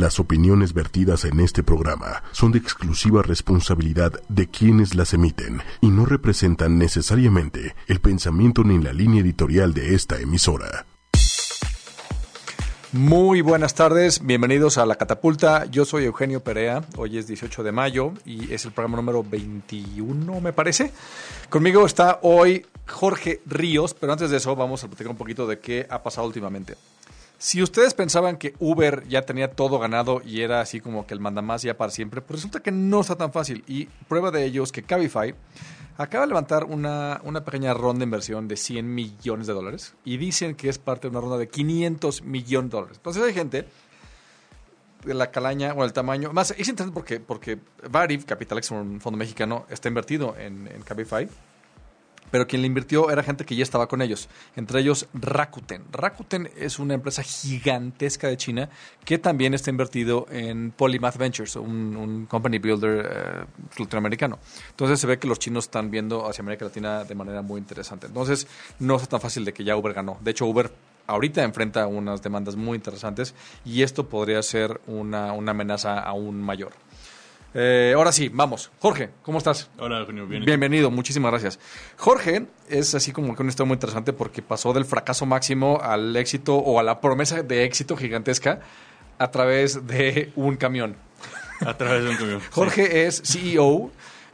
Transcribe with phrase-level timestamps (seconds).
[0.00, 5.88] Las opiniones vertidas en este programa son de exclusiva responsabilidad de quienes las emiten y
[5.88, 10.86] no representan necesariamente el pensamiento ni la línea editorial de esta emisora.
[12.92, 15.66] Muy buenas tardes, bienvenidos a La Catapulta.
[15.66, 20.40] Yo soy Eugenio Perea, hoy es 18 de mayo y es el programa número 21,
[20.40, 20.92] me parece.
[21.50, 25.58] Conmigo está hoy Jorge Ríos, pero antes de eso vamos a platicar un poquito de
[25.58, 26.76] qué ha pasado últimamente.
[27.42, 31.20] Si ustedes pensaban que Uber ya tenía todo ganado y era así como que el
[31.20, 33.64] mandamás ya para siempre, pues resulta que no está tan fácil.
[33.66, 35.34] Y prueba de ello es que Cabify
[35.96, 40.18] acaba de levantar una, una pequeña ronda de inversión de 100 millones de dólares y
[40.18, 42.98] dicen que es parte de una ronda de 500 millones de dólares.
[42.98, 43.64] Entonces hay gente
[45.06, 46.34] de la calaña o el tamaño.
[46.34, 51.26] Más, es interesante porque, porque Variv, Capitalex, un fondo mexicano, está invertido en, en Cabify
[52.30, 55.84] pero quien le invirtió era gente que ya estaba con ellos, entre ellos Rakuten.
[55.92, 58.68] Rakuten es una empresa gigantesca de China
[59.04, 63.44] que también está invertido en Polymath Ventures, un, company builder eh,
[63.78, 64.38] latinoamericano.
[64.70, 68.06] Entonces se ve que los chinos están viendo hacia América Latina de manera muy interesante.
[68.06, 68.46] Entonces
[68.78, 70.18] no es tan fácil de que ya Uber ganó.
[70.20, 70.70] De hecho, Uber
[71.06, 76.72] ahorita enfrenta unas demandas muy interesantes y esto podría ser una amenaza aún mayor.
[77.54, 78.70] Eh, ahora sí, vamos.
[78.78, 79.70] Jorge, ¿cómo estás?
[79.78, 80.26] Hola, Eugenio.
[80.26, 81.58] Bien, Bienvenido, muchísimas gracias.
[81.96, 86.14] Jorge es así como que una historia muy interesante porque pasó del fracaso máximo al
[86.16, 88.60] éxito o a la promesa de éxito gigantesca
[89.18, 90.96] a través de un camión.
[91.60, 92.40] A través de un camión.
[92.50, 93.90] Jorge es CEO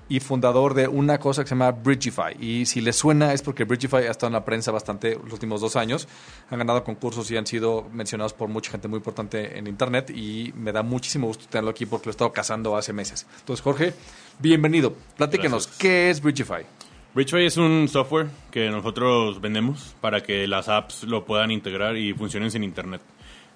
[0.08, 2.36] y fundador de una cosa que se llama Bridgify.
[2.40, 5.60] Y si les suena es porque Bridgify ha estado en la prensa bastante los últimos
[5.60, 6.06] dos años.
[6.50, 10.52] Han ganado concursos y han sido mencionados por mucha gente muy importante en Internet y
[10.56, 13.26] me da muchísimo gusto tenerlo aquí porque lo he estado cazando hace meses.
[13.40, 13.94] Entonces, Jorge,
[14.38, 14.94] bienvenido.
[15.16, 16.64] Platíquenos, ¿qué es Bridgify?
[17.14, 22.12] Bridgify es un software que nosotros vendemos para que las apps lo puedan integrar y
[22.12, 23.00] funcionen sin Internet.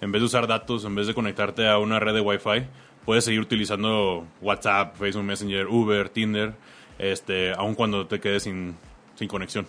[0.01, 2.67] En vez de usar datos, en vez de conectarte a una red de Wi-Fi,
[3.11, 6.55] puedes seguir utilizando WhatsApp, Facebook Messenger, Uber, Tinder,
[6.97, 8.77] este, aun cuando te quedes sin,
[9.17, 9.67] sin conexión.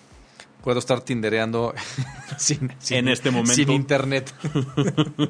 [0.64, 1.74] Puedo estar tindereando
[2.38, 3.56] sin, en este momento.
[3.56, 4.32] Sin internet.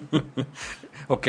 [1.07, 1.27] ok.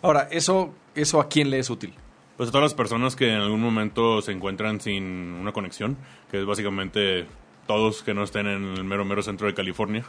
[0.00, 1.92] Ahora, ¿eso, ¿eso a quién le es útil?
[2.38, 5.98] Pues a todas las personas que en algún momento se encuentran sin una conexión,
[6.30, 7.26] que es básicamente
[7.68, 10.04] todos que no estén en el mero mero centro de California.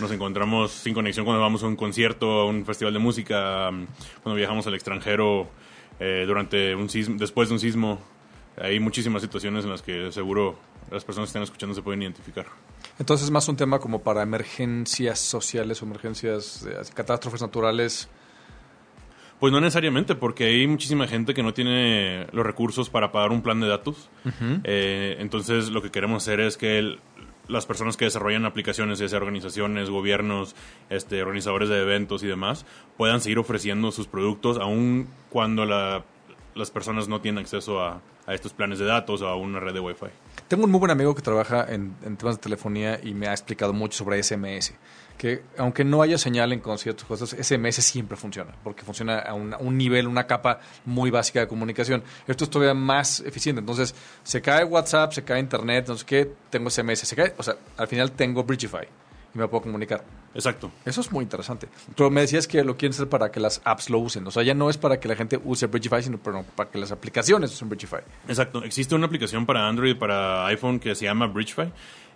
[0.00, 3.86] Nos encontramos sin conexión cuando vamos a un concierto, a un festival de música, mm,
[4.24, 5.48] cuando viajamos al extranjero
[6.00, 8.00] eh, durante un sismo, después de un sismo.
[8.56, 10.56] Hay muchísimas situaciones en las que seguro
[10.90, 12.46] las personas que están escuchando se pueden identificar.
[12.98, 18.08] Entonces, más un tema como para emergencias sociales o emergencias, de catástrofes naturales.
[19.42, 23.42] Pues no necesariamente, porque hay muchísima gente que no tiene los recursos para pagar un
[23.42, 24.08] plan de datos.
[24.62, 26.96] Eh, entonces, lo que queremos hacer es que
[27.48, 30.54] las personas que desarrollan aplicaciones, ya sea organizaciones, gobiernos,
[30.90, 32.66] este, organizadores de eventos y demás,
[32.96, 38.78] puedan seguir ofreciendo sus productos aun cuando las personas no tienen acceso a, estos planes
[38.78, 40.06] de datos o a una red de Wi-Fi.
[40.46, 43.32] Tengo un muy buen amigo que trabaja en, en temas de telefonía y me ha
[43.32, 44.72] explicado mucho sobre SMS
[45.16, 49.76] que aunque no haya señal en conciertos, cosas, SMS siempre funciona, porque funciona a un,
[49.76, 52.02] nivel, una capa muy básica de comunicación.
[52.26, 53.60] Esto es todavía más eficiente.
[53.60, 57.42] Entonces, se cae WhatsApp, se cae Internet, no sé qué, tengo SMS, se cae, o
[57.42, 58.86] sea, al final tengo Bridgify
[59.34, 60.04] y me puedo comunicar.
[60.34, 60.70] Exacto.
[60.84, 61.68] Eso es muy interesante.
[61.96, 64.26] Pero me decías que lo quieren hacer para que las apps lo usen.
[64.26, 66.92] O sea, ya no es para que la gente use Bridgify, sino para que las
[66.92, 68.00] aplicaciones usen Bridgify.
[68.28, 68.62] Exacto.
[68.64, 71.70] Existe una aplicación para Android y para iPhone que se llama Bridgify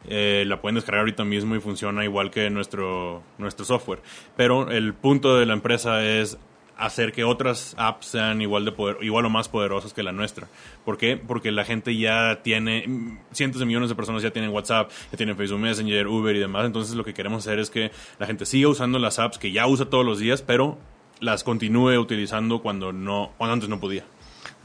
[0.09, 4.01] eh, la pueden descargar ahorita mismo y funciona igual que nuestro, nuestro software.
[4.37, 6.39] Pero el punto de la empresa es
[6.77, 10.49] hacer que otras apps sean igual de poder, igual o más poderosas que la nuestra.
[10.85, 11.17] ¿Por qué?
[11.17, 15.37] Porque la gente ya tiene, cientos de millones de personas ya tienen WhatsApp, ya tienen
[15.37, 16.67] Facebook Messenger, Uber y demás.
[16.67, 19.67] Entonces lo que queremos hacer es que la gente siga usando las apps que ya
[19.67, 20.79] usa todos los días, pero
[21.21, 24.05] las continúe utilizando cuando no, cuando antes no podía.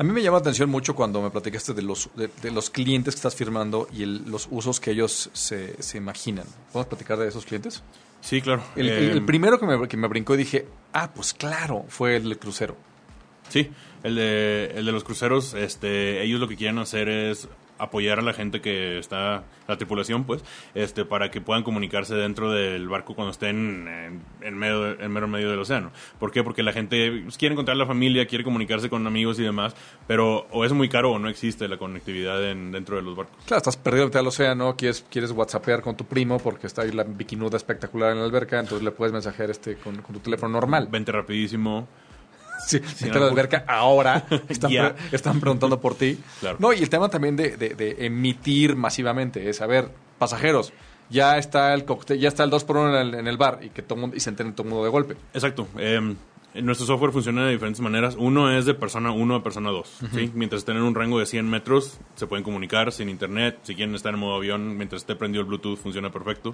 [0.02, 3.14] A mí me llama la atención mucho cuando me platicaste de los, de, los clientes
[3.14, 6.48] que estás firmando y los usos que ellos se, se, imaginan.
[6.74, 7.84] ¿Podemos platicar de esos clientes?
[8.20, 8.64] Sí, claro.
[8.76, 12.40] El, el, primero que me, que me brincó y dije, ah, pues claro, fue el
[12.40, 12.76] crucero.
[13.50, 13.70] Sí,
[14.02, 17.48] el de, el de los cruceros, este, ellos lo que quieren hacer es
[17.82, 20.44] apoyar a la gente que está, la tripulación, pues,
[20.76, 25.28] este, para que puedan comunicarse dentro del barco cuando estén en, en medio, en mero
[25.28, 25.92] medio del océano.
[26.20, 26.44] ¿Por qué?
[26.44, 29.76] Porque la gente pues, quiere encontrar la familia, quiere comunicarse con amigos y demás,
[30.08, 33.36] pero o es muy caro o no existe la conectividad dentro de los barcos.
[33.46, 37.04] Claro, estás perdido al océano, quieres, quieres whatsappear con tu primo porque está ahí la
[37.04, 40.88] bikinuda espectacular en la alberca, entonces le puedes mensajear este con, con tu teléfono normal.
[40.92, 41.88] Vente rapidísimo
[42.66, 44.26] Sí, sí la alberca ahora.
[44.50, 44.72] Están,
[45.12, 46.18] están, preguntando por ti.
[46.60, 50.74] No, y el tema también de, de, emitir masivamente es, a ver, pasajeros,
[51.10, 53.82] ya está el cóctel, ya está el 2 por 1 en el, bar y que
[53.82, 55.18] todo mundo, y se enteren todo el mundo de golpe.
[55.34, 55.68] Exacto.
[55.78, 56.16] Em,
[56.56, 58.16] nuestro software funciona de diferentes maneras.
[58.18, 60.00] Uno es de persona 1 a persona 2.
[60.14, 60.32] ¿sí?
[60.34, 63.60] Mientras estén en un rango de 100 metros, se pueden comunicar sin internet.
[63.64, 66.54] Si quieren estar en modo avión, mientras esté prendido el Bluetooth, funciona perfecto.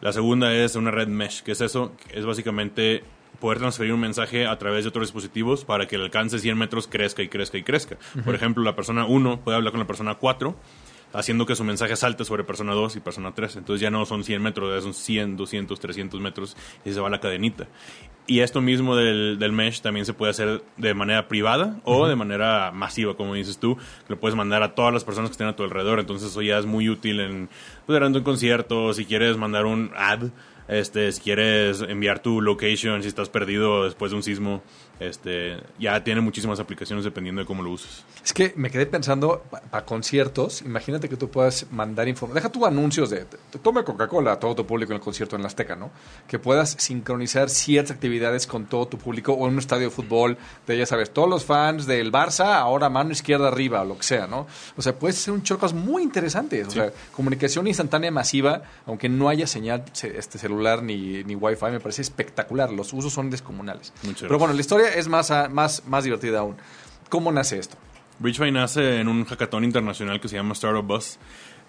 [0.00, 3.04] La segunda es una red mesh, que es eso, es básicamente
[3.40, 6.58] poder transferir un mensaje a través de otros dispositivos para que el alcance de 100
[6.58, 7.96] metros crezca y crezca y crezca.
[8.24, 10.56] Por ejemplo, la persona 1 puede hablar con la persona 4
[11.12, 13.56] haciendo que su mensaje salte sobre persona 2 y persona 3.
[13.56, 17.10] Entonces ya no son 100 metros, ya son 100, 200, 300 metros y se va
[17.10, 17.66] la cadenita.
[18.26, 22.14] Y esto mismo del, del mesh también se puede hacer de manera privada o de
[22.14, 23.78] manera masiva, como dices tú.
[24.08, 25.98] Lo puedes mandar a todas las personas que estén a tu alrededor.
[25.98, 27.48] Entonces eso ya es muy útil en,
[27.86, 30.24] pues, en conciertos, si quieres mandar un ad
[30.68, 34.62] este, si quieres enviar tu location, si estás perdido después de un sismo,
[35.00, 38.04] este, ya tiene muchísimas aplicaciones dependiendo de cómo lo uses.
[38.24, 42.66] Es que me quedé pensando, para conciertos, imagínate que tú puedas mandar información, deja tu
[42.66, 43.26] anuncios de,
[43.62, 45.90] tome Coca-Cola a todo tu público en el concierto en la Azteca, ¿no?
[46.26, 50.36] Que puedas sincronizar ciertas actividades con todo tu público o en un estadio de fútbol,
[50.66, 54.04] de ya sabes, todos los fans del Barça, ahora mano izquierda arriba, o lo que
[54.04, 54.46] sea, ¿no?
[54.76, 59.28] O sea, puede ser un chocas muy interesantes, o sea, comunicación instantánea masiva, aunque no
[59.28, 62.70] haya señal este celular ni, ni Wi-Fi, me parece espectacular.
[62.72, 63.92] Los usos son descomunales.
[64.20, 66.56] Pero bueno, la historia es más, más, más divertida aún.
[67.08, 67.76] ¿Cómo nace esto?
[68.18, 71.18] Bridgefy nace en un hackathon internacional que se llama Startup Bus.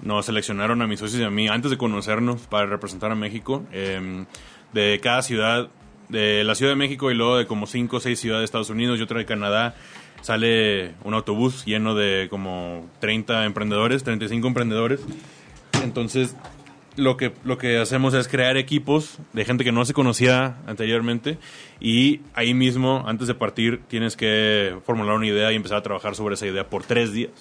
[0.02, 3.64] Nos seleccionaron a mis socios y a mí antes de conocernos para representar a México.
[3.72, 4.26] Em,
[4.74, 5.70] de cada ciudad,
[6.10, 8.70] de la Ciudad de México y luego de como 5 o 6 ciudades de Estados
[8.70, 9.76] Unidos y otra de Canadá,
[10.22, 15.02] sale un autobús lleno de como 30 emprendedores, 35 emprendedores.
[15.84, 16.36] Entonces
[16.96, 21.38] lo que, lo que hacemos es crear equipos de gente que no se conocía anteriormente
[21.80, 26.16] y ahí mismo, antes de partir, tienes que formular una idea y empezar a trabajar
[26.16, 27.32] sobre esa idea por tres días.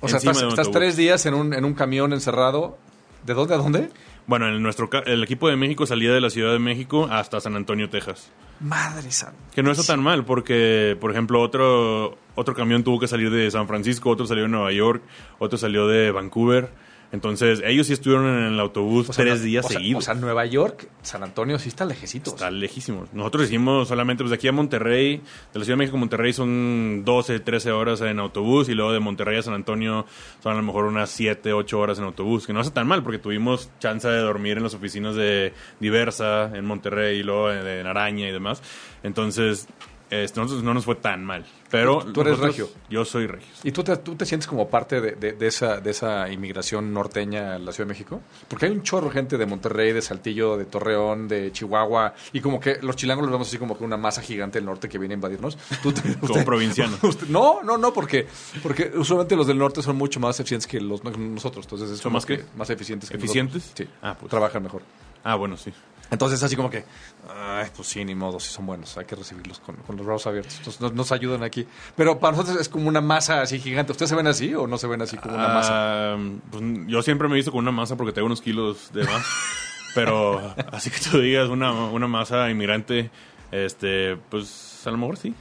[0.00, 2.76] O sea, estás, tres días en un, en un camión encerrado.
[3.24, 3.90] ¿De dónde a dónde?
[4.26, 7.56] Bueno, en nuestro el equipo de México salía de la Ciudad de México hasta San
[7.56, 8.30] Antonio, Texas.
[8.60, 9.36] Madre santa.
[9.54, 13.50] Que no está tan mal, porque, por ejemplo, otro, otro camión tuvo que salir de
[13.50, 15.02] San Francisco, otro salió de Nueva York,
[15.38, 16.70] otro salió de Vancouver.
[17.14, 20.02] Entonces, ellos sí estuvieron en el autobús tres días seguidos.
[20.02, 22.30] o sea, Nueva York, San Antonio sí está lejecito.
[22.30, 23.06] Está lejísimo.
[23.12, 26.32] Nosotros hicimos solamente, pues de aquí a Monterrey, de la Ciudad de México a Monterrey
[26.32, 30.06] son 12, 13 horas en autobús y luego de Monterrey a San Antonio
[30.42, 33.04] son a lo mejor unas 7, 8 horas en autobús, que no hace tan mal
[33.04, 37.86] porque tuvimos chance de dormir en las oficinas de Diversa, en Monterrey y luego en
[37.86, 38.60] Araña y demás.
[39.04, 39.68] Entonces,
[40.10, 41.44] este, no nos fue tan mal.
[41.70, 42.68] Pero tú, eres regio.
[42.88, 43.48] Yo soy regio.
[43.64, 47.56] ¿Y tú te, tú te sientes como parte de, de, esa, de esa inmigración norteña
[47.56, 48.20] en la Ciudad de México?
[48.46, 52.40] Porque hay un chorro de gente de Monterrey, de Saltillo, de Torreón, de Chihuahua, y
[52.40, 54.98] como que los chilangos los vemos así como que una masa gigante del norte que
[54.98, 55.58] viene a invadirnos.
[56.20, 56.96] como provinciano.
[57.28, 58.28] no, no, no, porque,
[58.62, 61.64] porque usualmente los del norte son mucho más eficientes que los, nosotros.
[61.64, 63.72] Entonces, ¿Son más que, Más eficientes que ¿Eficientes?
[63.74, 63.88] Sí.
[64.00, 64.30] Ah, pues.
[64.30, 64.82] Trabajan mejor.
[65.24, 65.72] Ah, bueno, sí.
[66.10, 66.84] Entonces, así como que,
[67.28, 70.80] ay, pues sí, ni modo, si son buenos, hay que recibirlos con, los brazos abiertos.
[70.80, 71.66] nos, ayudan aquí.
[71.96, 73.92] Pero para nosotros es como una masa así gigante.
[73.92, 76.14] ¿Ustedes se ven así o no se ven así como una masa?
[76.14, 76.18] Ah,
[76.50, 79.24] pues, yo siempre me he visto con una masa porque tengo unos kilos de más.
[79.94, 83.10] Pero así que tú digas una, una masa inmigrante,
[83.52, 85.34] este, pues a lo mejor sí.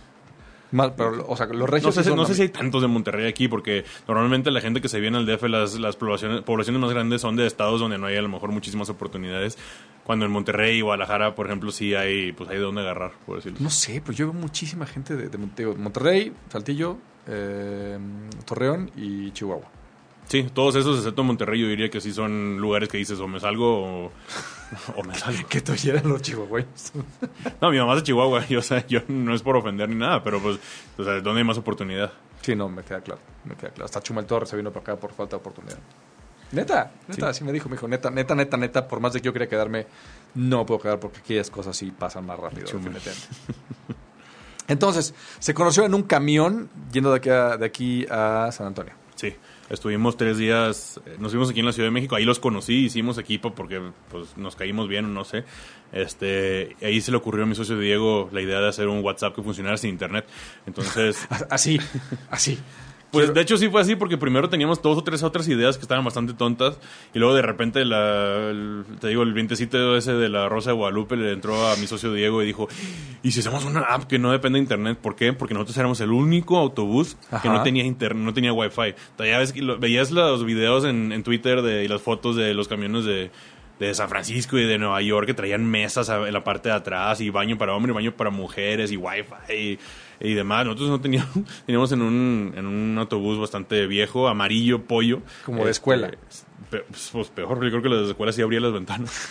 [0.73, 1.95] Mal, pero, o sea, los regios.
[1.95, 4.89] No sé, no sé si hay tantos de Monterrey aquí, porque normalmente la gente que
[4.89, 8.07] se viene al DF, las, las poblaciones, poblaciones más grandes son de estados donde no
[8.07, 9.55] hay a lo mejor muchísimas oportunidades.
[10.03, 13.35] Cuando en Monterrey y Guadalajara, por ejemplo, sí hay, pues hay de dónde agarrar, por
[13.35, 13.59] decirlo.
[13.61, 16.97] No sé, pero yo veo muchísima gente de, de Monterrey, Saltillo,
[17.27, 17.99] eh,
[18.43, 19.69] Torreón y Chihuahua.
[20.27, 23.39] Sí, todos esos, excepto Monterrey, yo diría que sí son lugares que dices o me
[23.39, 24.11] salgo o,
[25.05, 25.47] me salgo.
[25.47, 26.91] que tú eran los chihuahueños.
[27.61, 29.95] no, mi mamá es de Chihuahua, yo, o sea, yo no es por ofender ni
[29.95, 30.59] nada, pero pues,
[30.97, 32.11] o sea, ¿dónde hay más oportunidad?
[32.41, 33.85] Sí, no, me queda claro, me queda claro.
[33.85, 35.77] Hasta Chumel Torres se vino para acá por falta de oportunidad.
[36.51, 39.25] Neta, neta, así me dijo, me dijo, neta, neta, neta, neta, por más de que
[39.25, 39.87] yo quería quedarme,
[40.35, 42.67] no puedo quedar porque aquellas cosas sí pasan más rápido.
[44.67, 48.93] Entonces, se conoció en un camión yendo de aquí de aquí a San Antonio.
[49.15, 49.35] Sí.
[49.73, 52.85] Estuvimos tres días, eh, nos fuimos aquí en la Ciudad de México, ahí los conocí,
[52.85, 55.45] hicimos equipo porque pues, nos caímos bien, no sé.
[55.91, 59.35] Este, ahí se le ocurrió a mi socio Diego la idea de hacer un WhatsApp
[59.35, 60.27] que funcionara sin internet.
[60.67, 61.27] Entonces...
[61.49, 61.79] así,
[62.29, 62.59] así.
[63.13, 65.83] Pues de hecho sí fue así porque primero teníamos dos o tres otras ideas que
[65.83, 66.79] estaban bastante tontas
[67.13, 68.51] y luego de repente la,
[68.99, 72.11] te digo el vientecito ese de la Rosa de Guadalupe le entró a mi socio
[72.11, 72.67] Diego y dijo,
[73.21, 74.97] ¿y si hacemos una app que no depende de internet?
[74.99, 75.31] ¿Por qué?
[75.31, 78.95] Porque nosotros éramos el único autobús que no tenía internet, no tenía wifi.
[79.19, 83.05] Ya ves, veías los videos en, en Twitter de, y las fotos de los camiones
[83.05, 83.29] de
[83.79, 87.21] de San Francisco y de Nueva York que traían mesas en la parte de atrás
[87.21, 89.79] y baño para hombres, baño para mujeres y wifi y,
[90.19, 90.65] y demás.
[90.65, 91.31] Nosotros no teníamos,
[91.65, 95.21] teníamos en un, en un autobús bastante viejo, amarillo, pollo.
[95.45, 96.07] Como de escuela.
[96.07, 99.29] Este, pues peor, yo creo que las escuelas sí abrían las ventanas.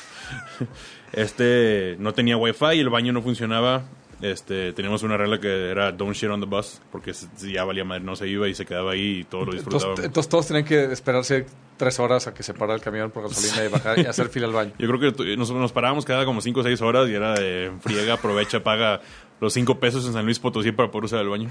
[1.13, 3.85] este no tenía wifi y el baño no funcionaba
[4.23, 8.05] este, teníamos una regla que era don't shit on the bus, porque ya valía madre,
[8.05, 9.99] no se iba y se quedaba ahí y todos lo disfrutábamos.
[9.99, 11.47] Entonces, entonces todos tenían que esperarse
[11.77, 14.47] tres horas a que se parara el camión por gasolina y bajar y hacer fila
[14.47, 14.73] al baño.
[14.79, 17.73] Yo creo que nos, nos parábamos cada como 5 o 6 horas y era de
[17.81, 19.01] friega, aprovecha, paga
[19.43, 21.51] los 5 pesos en San Luis Potosí para poder usar el baño.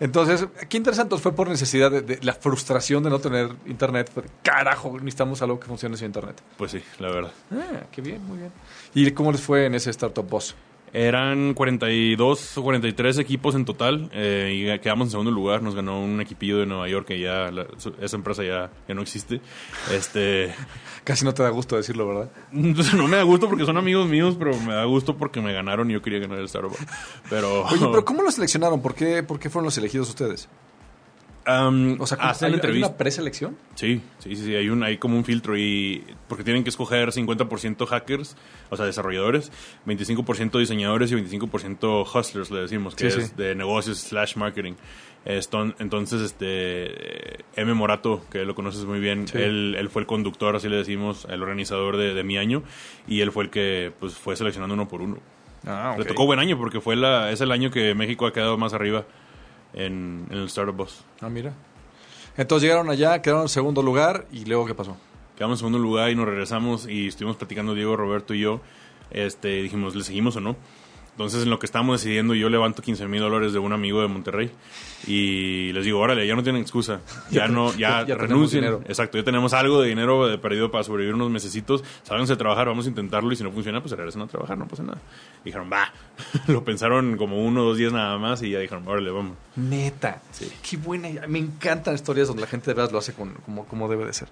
[0.00, 4.10] Entonces, qué interesante fue por necesidad de, de la frustración de no tener internet.
[4.42, 6.40] Carajo, necesitamos algo que funcione sin internet.
[6.56, 7.32] Pues sí, la verdad.
[7.52, 8.50] Ah, qué bien, muy bien.
[8.94, 10.56] ¿Y cómo les fue en ese Startup Boss?
[10.92, 15.62] Eran 42 o 43 equipos en total eh, y quedamos en segundo lugar.
[15.62, 17.66] Nos ganó un equipillo de Nueva York que ya, la-
[18.00, 19.40] esa empresa ya, ya no existe.
[19.94, 20.52] Este,
[21.04, 22.30] Casi no te da gusto decirlo, ¿verdad?
[22.52, 25.52] entonces no me da gusto porque son amigos míos, pero me da gusto porque me
[25.52, 26.86] ganaron y yo quería ganar el Starbucks.
[27.28, 28.82] Pero, Oye, pero ¿cómo lo seleccionaron?
[28.82, 30.48] ¿Por qué, por qué fueron los elegidos ustedes?
[31.46, 32.88] Am, O sea, ¿cómo- hacen ¿hay, hay entrevistas.
[32.90, 33.56] una preselección?
[33.74, 37.10] Sí, sí, sí, sí, hay, un, hay como un filtro y porque tienen que escoger
[37.12, 38.36] 50% hackers,
[38.68, 39.50] o sea, desarrolladores,
[39.86, 43.32] 25% diseñadores y 25% hustlers, le decimos, que Sí, es sí.
[43.36, 44.74] de negocios slash marketing.
[45.24, 47.74] Entonces, este, M.
[47.74, 49.38] Morato, que lo conoces muy bien, Sí.
[49.38, 52.62] él, él fue el conductor, así le decimos, el organizador de, de mi año,
[53.06, 55.18] y él fue el que pues fue seleccionando uno por uno.
[55.66, 58.56] Ah, Le tocó buen año porque fue la, es el año que México ha quedado
[58.56, 59.04] más arriba
[59.74, 61.02] en, en el Startup Bus.
[61.20, 61.52] Ah, mira.
[62.36, 64.96] Entonces llegaron allá, quedaron en segundo lugar y luego ¿qué pasó?
[65.36, 68.60] Quedamos en segundo lugar y nos regresamos y estuvimos platicando Diego, Roberto y yo.
[69.10, 70.56] Este, dijimos, ¿le seguimos o no?
[71.12, 74.08] Entonces, en lo que estábamos decidiendo, yo levanto 15 mil dólares de un amigo de
[74.08, 74.50] Monterrey
[75.06, 77.00] y les digo, órale, ya no tienen excusa.
[77.30, 78.64] Ya no, ya, ya- renuncien.
[78.86, 81.84] Exacto, ya tenemos algo de dinero de perdido para sobrevivir unos mesecitos.
[82.04, 84.66] Sábense a trabajar, vamos a intentarlo y si no funciona, pues regresan a trabajar, no
[84.66, 84.98] pasa nada.
[85.44, 85.92] Dijeron, va.
[86.46, 89.36] lo pensaron como uno o dos días nada más y ya dijeron, órale, vamos.
[89.56, 90.22] Neta.
[90.68, 91.08] Qué buena.
[91.28, 94.12] Me encantan historias donde la gente de verdad lo hace con- como, como debe de
[94.14, 94.28] ser.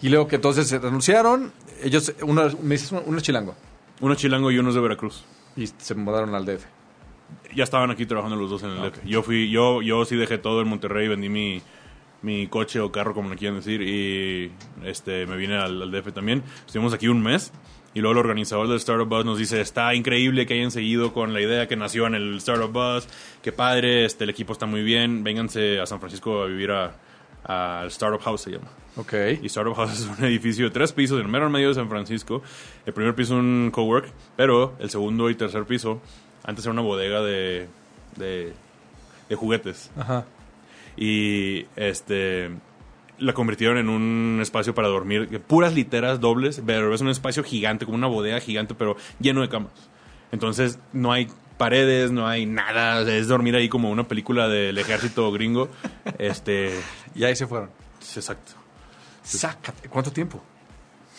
[0.00, 1.52] Y luego que entonces se renunciaron,
[1.82, 3.54] ellos, uno, me dices, uno es chilango
[4.00, 5.24] Uno chilango y uno es de Veracruz.
[5.56, 6.64] Y se mudaron al DF.
[7.54, 9.04] ya estaban aquí trabajando los dos en el Ah, DF.
[9.04, 11.60] Yo fui, yo, yo sí dejé todo en Monterrey, vendí mi,
[12.22, 14.52] mi coche o carro, como le quieran decir, y
[14.84, 16.42] este me vine al, al DF también.
[16.66, 17.52] Estuvimos aquí un mes.
[17.94, 21.34] Y luego el organizador del Startup Bus nos dice, está increíble que hayan seguido con
[21.34, 23.06] la idea que nació en el Startup Bus,
[23.42, 26.96] qué padre, este, el equipo está muy bien, vénganse a San Francisco a vivir a-
[27.44, 28.68] al Startup House, se llama.
[28.96, 29.14] Ok.
[29.42, 31.88] Y Startup House es un edificio de tres pisos en el mero medio de San
[31.88, 32.42] Francisco.
[32.86, 36.00] El primer piso un cowork, pero el segundo y tercer piso
[36.44, 37.68] antes era una bodega de,
[38.16, 38.52] de,
[39.28, 39.90] de juguetes.
[39.96, 40.24] Ajá.
[40.96, 42.50] Y este
[43.18, 47.84] la convirtieron en un espacio para dormir, puras literas dobles, pero es un espacio gigante,
[47.84, 49.90] como una bodega gigante, pero lleno de camas.
[50.32, 55.30] Entonces no hay paredes, no hay nada, es dormir ahí como una película del ejército
[55.30, 55.68] gringo.
[56.18, 56.70] Este,
[57.14, 57.70] Y ahí se fueron.
[58.00, 58.52] exacto.
[59.22, 59.88] Sácate.
[59.88, 60.42] ¿Cuánto tiempo?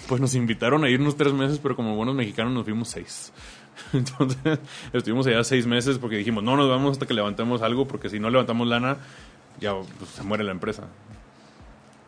[0.08, 3.32] Pues nos invitaron a irnos tres meses, pero como buenos mexicanos nos fuimos seis.
[3.94, 4.60] Entonces
[4.92, 8.20] estuvimos allá seis meses porque dijimos, no nos vamos hasta que levantemos algo, porque si
[8.20, 8.98] no levantamos lana,
[9.60, 10.84] ya pues, se muere la empresa.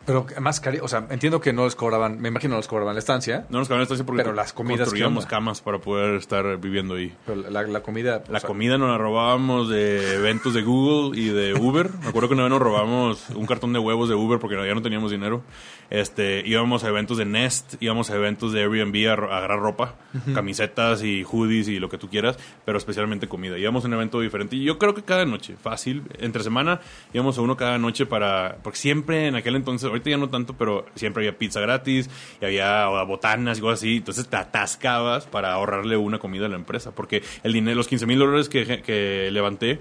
[0.06, 2.94] Pero más cari o sea, entiendo que no les cobraban, me imagino no les cobraban
[2.94, 6.14] la estancia, No nos quedaron estancia porque Pero las comidas, ¿qué construíamos camas para poder
[6.14, 7.14] estar viviendo ahí.
[7.26, 8.22] pero la, la comida...
[8.28, 11.90] La o sea, comida nos la robábamos de eventos de Google y de Uber.
[12.02, 14.74] Me acuerdo que una vez nos robamos un cartón de huevos de Uber porque ya
[14.74, 15.42] no teníamos dinero.
[15.90, 19.94] Este, íbamos a eventos de Nest, íbamos a eventos de Airbnb a, agarrar ropa,
[20.34, 23.58] camisetas y hoodies y lo que tú quieras, pero especialmente comida.
[23.58, 26.80] Íbamos a un evento diferente y yo creo que cada noche, fácil, entre semana
[27.12, 30.54] íbamos a uno cada noche para, porque siempre en aquel entonces, ahorita ya no tanto,
[30.54, 35.52] pero siempre había pizza gratis y había botanas y cosas así, entonces te atascabas para
[35.52, 39.30] ahorrarle una comida a la empresa, porque el dinero, los 15 mil dólares que, que
[39.30, 39.80] levanté,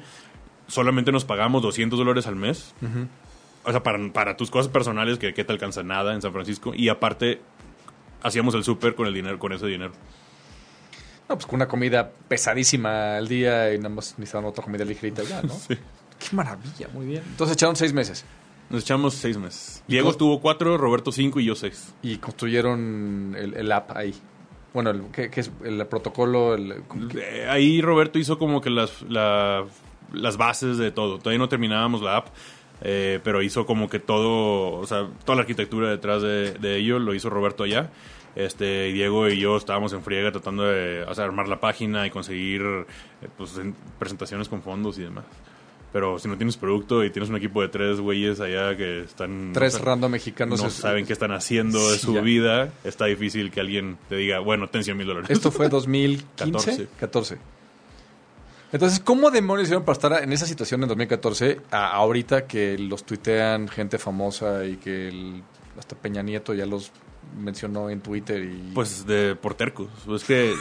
[0.68, 2.74] solamente nos pagamos 200 dólares al mes.
[3.66, 6.74] O sea, para, para tus cosas personales que, que te alcanza nada en San Francisco.
[6.76, 7.42] Y aparte,
[8.22, 9.94] hacíamos el súper con el dinero, con ese dinero.
[11.28, 15.24] No, pues con una comida pesadísima al día y nada más necesitaban otra comida ligerita
[15.24, 15.54] ya, ¿no?
[15.68, 15.76] Sí.
[16.18, 17.24] Qué maravilla, muy bien.
[17.28, 18.24] Entonces echaron seis meses
[18.70, 19.84] Nos echamos seis meses.
[19.88, 21.94] ¿Y Diego cómo- tuvo cuatro, Roberto cinco y yo seis.
[22.02, 24.14] y construyeron el, el app ahí.
[24.74, 25.52] Bueno, el, ¿qué, qué es?
[25.64, 26.84] El protocolo, el...
[27.18, 29.66] Eh, Ahí Roberto hizo como que las, la-
[30.14, 31.18] las bases de todo.
[31.18, 32.28] Todavía no terminábamos la app,
[32.82, 37.00] eh, pero hizo como que todo, o sea, toda la arquitectura detrás de, de ello
[37.00, 37.92] lo hizo Roberto allá.
[38.36, 42.10] Este, Diego y yo estábamos en friega tratando de o sea, armar la página y
[42.10, 42.86] conseguir eh,
[43.38, 45.24] pues, en- presentaciones con fondos y demás.
[45.94, 49.52] Pero si no tienes producto y tienes un equipo de tres güeyes allá que están...
[49.54, 50.62] Tres sa- random mexicanos.
[50.62, 52.20] no es- saben qué están haciendo de su ya.
[52.20, 55.30] vida, está difícil que alguien te diga, bueno, ten 100 mil dólares.
[55.30, 56.36] Esto fue 2015.
[56.36, 56.88] 14.
[57.00, 57.38] 14.
[58.76, 63.06] Entonces, ¿cómo demonios hicieron para estar en esa situación en 2014 a ahorita que los
[63.06, 65.44] tuitean gente famosa y que el-
[65.80, 66.92] hasta Peña Nieto ya los
[67.42, 68.72] mencionó en Twitter y...
[68.74, 69.88] Pues de por tercos.
[70.14, 70.54] Es que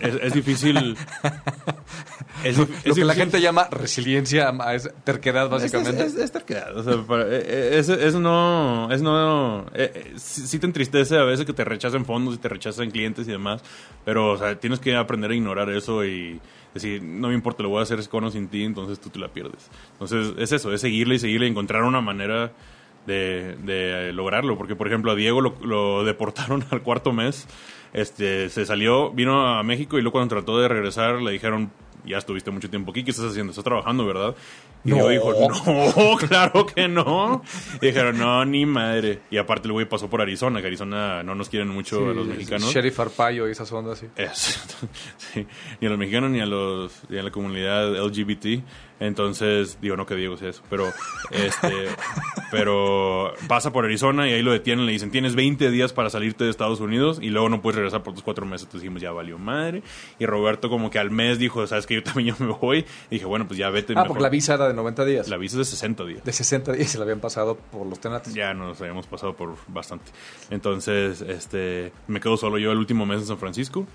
[0.00, 0.96] es, es difícil.
[2.44, 6.04] es Lo, dif- lo es que la difícil- gente llama resiliencia es terquedad, básicamente.
[6.04, 9.90] Es, es, es terquedad, o sea, para- eh, eh, es, es no, es no, eh,
[9.94, 13.26] eh, sí, sí te entristece a veces que te rechacen fondos y te rechacen clientes
[13.28, 13.62] y demás,
[14.04, 16.40] pero, o sea, tienes que aprender a ignorar eso y
[16.74, 19.18] decir, no me importa, lo voy a hacer con o sin ti, entonces tú te
[19.18, 19.68] la pierdes.
[19.92, 22.52] Entonces, es eso, es seguirle y seguirle y encontrar una manera
[23.06, 27.46] de, de lograrlo, porque, por ejemplo, a Diego lo, lo deportaron al cuarto mes,
[27.92, 31.70] este, se salió, vino a México y luego cuando trató de regresar le dijeron,
[32.04, 33.50] ya estuviste mucho tiempo aquí, ¿qué estás haciendo?
[33.50, 34.34] ¿Estás trabajando, verdad?
[34.84, 35.08] Y No.
[35.08, 35.34] Diego dijo,
[35.66, 37.42] no, claro que no.
[37.82, 39.20] Y dijeron, no, ni madre.
[39.30, 42.26] Y aparte el güey pasó por Arizona, que Arizona no nos quieren mucho a los
[42.26, 42.72] mexicanos.
[42.72, 44.04] Sheriff Arpaio y esas ondas,
[45.16, 45.46] sí,
[45.80, 48.62] ni a los mexicanos ni a los ni a la comunidad LGBT.
[49.00, 50.92] Entonces, digo, no que Diego sea eso, pero
[51.30, 51.88] este
[52.50, 56.44] pero pasa por Arizona y ahí lo detienen, le dicen, "Tienes 20 días para salirte
[56.44, 59.12] de Estados Unidos y luego no puedes regresar por tus cuatro meses." Entonces dijimos, "Ya
[59.12, 59.82] valió madre."
[60.18, 63.16] Y Roberto como que al mes dijo, "¿Sabes que Yo también ya me voy." Y
[63.16, 64.08] dije, "Bueno, pues ya vete." Ah, mejor".
[64.08, 65.28] porque la visa era de 90 días.
[65.28, 66.24] La visa es de 60 días.
[66.24, 68.34] De 60 días se la habían pasado por los tenates.
[68.34, 70.10] Ya nos habíamos pasado por bastante.
[70.50, 73.86] Entonces, este, me quedo solo yo el último mes en San Francisco.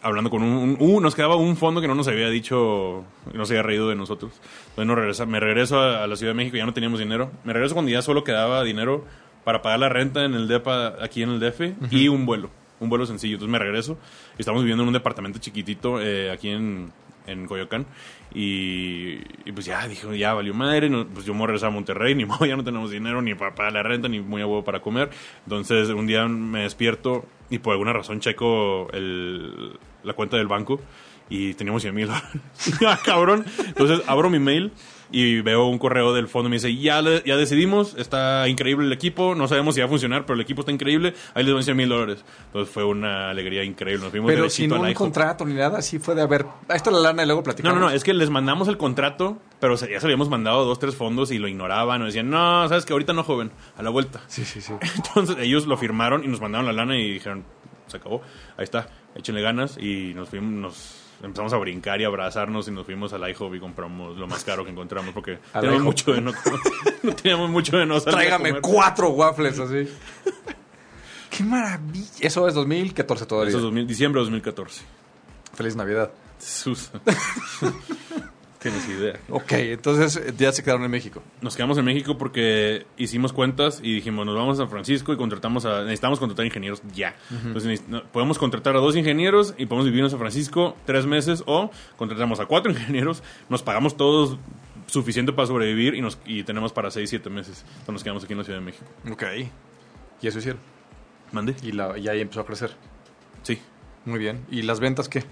[0.00, 3.44] Hablando con un, un- uh, nos quedaba un fondo que no nos había dicho, no
[3.46, 4.32] se había reído de nosotros.
[4.70, 7.30] Entonces nos regresa, me regreso a, a la Ciudad de México, ya no teníamos dinero.
[7.44, 9.04] Me regreso cuando ya solo quedaba dinero
[9.44, 12.50] para pagar la renta en el DEPA, aquí en el DF, y un vuelo,
[12.80, 13.34] un vuelo sencillo.
[13.34, 13.98] Entonces me regreso,
[14.38, 16.92] y estamos viviendo en un departamento chiquitito eh, aquí en,
[17.26, 17.84] en Coyoacán.
[18.34, 19.14] Y,
[19.46, 20.88] y pues ya, dijo, ya valió madre.
[20.90, 23.20] no- pues yo me voy a regresar a Monterrey, ni modo, ya no tenemos dinero
[23.20, 25.10] ni para pagar la renta, ni muy a huevo para comer.
[25.44, 30.80] Entonces un día me despierto y por alguna razón checo el, la cuenta del banco
[31.30, 32.28] y teníamos 100 mil dólares.
[32.86, 33.44] ah, cabrón.
[33.66, 34.72] Entonces abro mi mail
[35.10, 38.84] y veo un correo del fondo y me dice, ya, le- ya decidimos, está increíble
[38.86, 41.52] el equipo, no sabemos si va a funcionar, pero el equipo está increíble, ahí les
[41.54, 42.24] doy 100 mil dólares.
[42.46, 44.02] Entonces fue una alegría increíble.
[44.02, 44.94] Nos fuimos Pero sin un IHOP.
[44.94, 46.44] contrato ni nada, sí fue de haber.
[46.74, 47.78] Esto es la lana y luego No, platicamos.
[47.80, 50.78] no, no, es que les mandamos el contrato, pero ya se habíamos mandado a dos,
[50.78, 52.02] tres fondos y lo ignoraban.
[52.02, 54.20] O decían, no, sabes que ahorita no, joven, a la vuelta.
[54.28, 54.74] Sí, sí, sí.
[54.96, 57.44] Entonces ellos lo firmaron y nos mandaron la lana y dijeron,
[57.88, 58.22] se acabó,
[58.56, 59.76] ahí está, échenle ganas.
[59.78, 63.60] Y nos fuimos, nos empezamos a brincar y abrazarnos y nos fuimos al IHOP y
[63.60, 66.32] compramos lo más caro que encontramos porque ¿Al teníamos mucho de no,
[67.02, 68.62] no teníamos mucho de no salir a Tráigame comer.
[68.62, 69.88] cuatro waffles así.
[71.30, 72.08] ¡Qué maravilla!
[72.20, 73.48] Eso es 2014 todavía.
[73.50, 74.82] Eso es 2000 diciembre de 2014.
[75.54, 76.10] Feliz Navidad.
[76.38, 76.90] Sus.
[78.60, 79.20] Tienes idea.
[79.30, 81.22] Ok, entonces eh, ya se quedaron en México.
[81.40, 85.16] Nos quedamos en México porque hicimos cuentas y dijimos, nos vamos a San Francisco y
[85.16, 85.82] contratamos a...
[85.82, 87.14] Necesitamos contratar ingenieros ya.
[87.30, 91.70] Entonces, podemos contratar a dos ingenieros y podemos vivir en San Francisco tres meses o
[91.96, 94.38] contratamos a cuatro ingenieros, nos pagamos todos
[94.86, 97.64] suficiente para sobrevivir y, nos, y tenemos para seis, siete meses.
[97.68, 98.86] Entonces nos quedamos aquí en la Ciudad de México.
[99.10, 99.22] Ok.
[100.20, 100.60] Y eso hicieron.
[101.30, 101.54] ¿Mande?
[101.62, 102.72] Y, la, y ahí empezó a crecer.
[103.42, 103.60] Sí.
[104.04, 104.44] Muy bien.
[104.50, 105.22] ¿Y las ventas qué?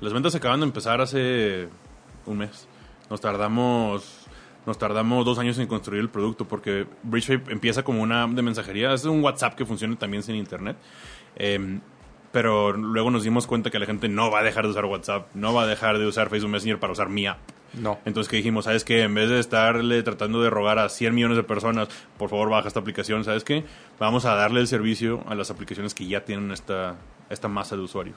[0.00, 1.68] Las ventas acaban de empezar hace
[2.26, 2.68] un mes.
[3.10, 4.24] Nos tardamos
[4.66, 8.42] nos tardamos dos años en construir el producto porque BridgePay empieza como una app de
[8.42, 8.94] mensajería.
[8.94, 10.76] Es un WhatsApp que funciona también sin internet.
[11.36, 11.80] Em,
[12.32, 15.28] pero luego nos dimos cuenta que la gente no va a dejar de usar WhatsApp,
[15.34, 17.38] no va a dejar de usar Facebook Messenger para usar mi app.
[17.74, 17.98] No.
[18.04, 19.02] Entonces que dijimos, ¿sabes qué?
[19.02, 22.66] En vez de estarle tratando de rogar a 100 millones de personas, por favor baja
[22.68, 23.64] esta aplicación, ¿sabes qué?
[24.00, 26.96] Vamos a darle el servicio a las aplicaciones que ya tienen esta,
[27.30, 28.16] esta masa de usuarios.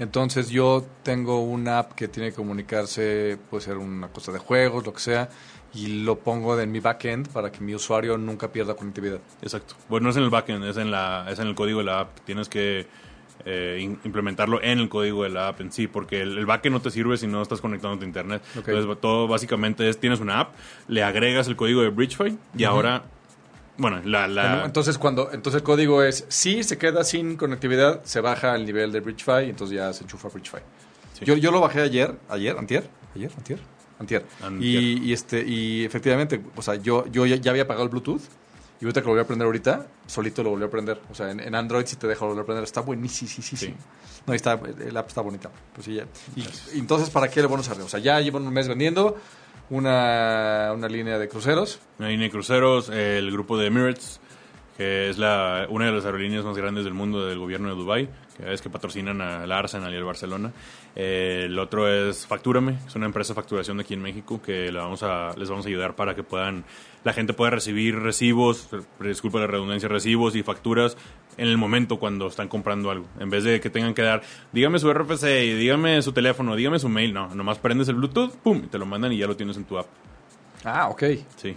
[0.00, 4.84] Entonces yo tengo una app que tiene que comunicarse, puede ser una cosa de juegos,
[4.84, 5.28] lo que sea,
[5.72, 9.20] y lo pongo en mi backend para que mi usuario nunca pierda conectividad.
[9.42, 9.74] Exacto.
[9.88, 12.00] Bueno, no es en el backend, es en, la, es en el código de la
[12.00, 12.18] app.
[12.24, 12.86] Tienes que
[13.44, 16.74] eh, in- implementarlo en el código de la app en sí, porque el, el backend
[16.74, 18.42] no te sirve si no estás conectando a internet.
[18.58, 18.68] Ok.
[18.68, 20.54] Entonces, todo básicamente es, tienes una app,
[20.88, 23.04] le agregas el código de BridgeFi y ahora,
[23.80, 24.28] bueno, la...
[24.28, 28.64] la Entonces cuando entonces el código es si se queda sin conectividad, se baja el
[28.66, 30.58] nivel de BridgeFi y entonces ya se enchufa BridgeFi.
[31.18, 31.24] Sí.
[31.24, 33.58] Yo, yo lo bajé ayer, ayer, antier, ayer, antier,
[33.98, 34.24] antier.
[34.42, 34.62] Antier.
[34.62, 38.22] Y, y este y efectivamente, o sea, yo yo ya, ya había apagado el Bluetooth
[38.80, 41.00] y ahorita que lo volví a prender ahorita, solito lo volví a prender.
[41.10, 43.28] O sea, en, en Android si te deja volver a prender, está buenísimo.
[43.28, 43.66] Sí, sí, sí.
[43.66, 43.74] Sí.
[44.26, 45.50] No, ahí está, el app está bonita.
[45.74, 46.04] Pues sí, ya.
[46.36, 47.80] Y, entonces, ¿para qué le van a usar?
[47.80, 49.18] O sea, ya llevan un mes vendiendo
[49.70, 51.80] una, una línea de cruceros.
[51.98, 54.20] Una línea de cruceros, el grupo de Emirates,
[54.76, 58.08] que es la, una de las aerolíneas más grandes del mundo del gobierno de Dubai,
[58.36, 60.52] que es que patrocinan al Arsenal y al Barcelona.
[60.96, 64.72] Eh, el otro es Factúrame, es una empresa de facturación de aquí en México que
[64.72, 66.64] le vamos a, les vamos a ayudar para que puedan,
[67.04, 70.96] la gente pueda recibir recibos, disculpa la redundancia, recibos y facturas
[71.40, 73.06] en el momento cuando están comprando algo.
[73.18, 74.22] En vez de que tengan que dar,
[74.52, 75.24] dígame su RFC,
[75.56, 78.84] dígame su teléfono, dígame su mail, no, nomás prendes el Bluetooth, pum, y te lo
[78.84, 79.86] mandan y ya lo tienes en tu app.
[80.64, 81.02] Ah, ok.
[81.36, 81.56] Sí.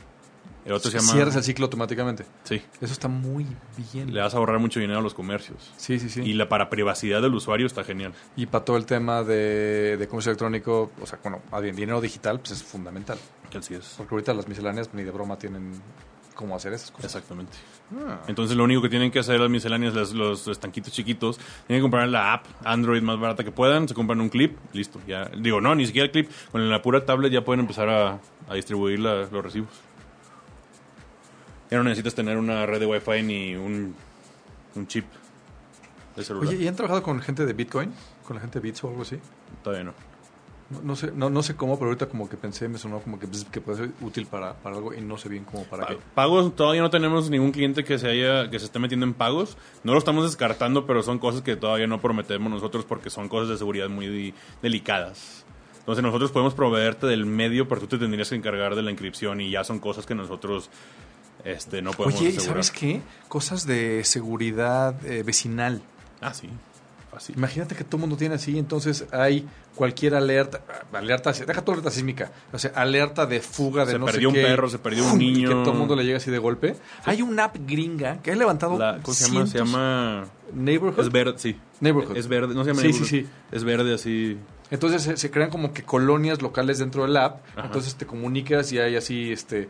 [0.65, 1.11] El otro se llama...
[1.11, 2.23] Cierras el ciclo automáticamente.
[2.45, 2.61] Sí.
[2.79, 3.45] Eso está muy
[3.91, 4.13] bien.
[4.13, 5.73] Le vas a ahorrar mucho dinero a los comercios.
[5.75, 6.21] Sí, sí, sí.
[6.21, 8.13] Y la para privacidad del usuario está genial.
[8.37, 12.51] Y para todo el tema de, de comercio electrónico, o sea, bueno, dinero digital, pues
[12.51, 13.17] es fundamental.
[13.53, 13.95] Así es.
[13.97, 15.73] Porque ahorita las misceláneas ni de broma tienen
[16.33, 17.05] cómo hacer esas cosas.
[17.15, 17.53] Exactamente.
[18.07, 18.21] Ah.
[18.27, 21.81] Entonces lo único que tienen que hacer las misceláneas, los, los estanquitos chiquitos, tienen que
[21.83, 24.99] comprar la app Android más barata que puedan, se compran un clip, listo.
[25.07, 28.19] Ya digo, no, ni siquiera el clip, con la pura tablet ya pueden empezar a,
[28.49, 29.69] a distribuir la- los recibos.
[31.71, 33.95] Ya no necesitas tener una red de Wi-Fi ni un,
[34.75, 35.05] un chip
[36.15, 36.49] de celular.
[36.49, 37.91] Oye, ¿y han trabajado con gente de Bitcoin?
[38.27, 39.17] ¿Con la gente de Bits o algo así?
[39.63, 40.12] Todavía no.
[40.83, 43.27] No, sé, no, no sé cómo, pero ahorita como que pensé, me sonó como que,
[43.27, 45.89] pues, que puede ser útil para, para algo y no sé bien cómo para Pa-
[45.93, 45.99] qué.
[46.15, 49.55] Pagos, todavía no tenemos ningún cliente que se haya que se esté metiendo en pagos.
[49.83, 53.49] No lo estamos descartando, pero son cosas que todavía no prometemos nosotros porque son cosas
[53.49, 55.45] de seguridad muy delicadas.
[55.79, 59.41] Entonces nosotros podemos proveerte del medio, pero tú te tendrías que encargar de la inscripción
[59.41, 60.69] y ya son cosas que nosotros
[61.43, 62.63] este, no podemos Oye, ¿y asegurar.
[62.63, 63.01] ¿sabes qué?
[63.27, 65.81] Cosas de seguridad eh, vecinal.
[66.21, 66.49] Ah, sí.
[67.11, 67.35] Fácil.
[67.37, 69.45] Imagínate que todo el mundo tiene así, entonces hay
[69.75, 70.61] cualquier alerta,
[70.93, 74.27] alerta, deja tu alerta sísmica, o sea, alerta de fuga de Se no perdió sé
[74.27, 75.21] un qué, perro, se perdió un ¡fum!
[75.21, 75.49] y niño.
[75.49, 76.75] que todo el mundo le llega así de golpe.
[77.05, 80.25] Hay una app gringa que ha levantado La- ¿Cómo se llama?
[80.25, 80.53] Se.
[80.55, 80.99] Neighborhood.
[80.99, 81.57] Es verde, sí.
[81.79, 82.15] Neighborhood.
[82.17, 83.27] Es verde, no se llama Sí, sí, sí.
[83.51, 84.37] Es verde así...
[84.71, 87.41] Entonces se, se crean como que colonias locales dentro del app.
[87.55, 87.67] Ajá.
[87.67, 89.69] Entonces te comunicas y hay así este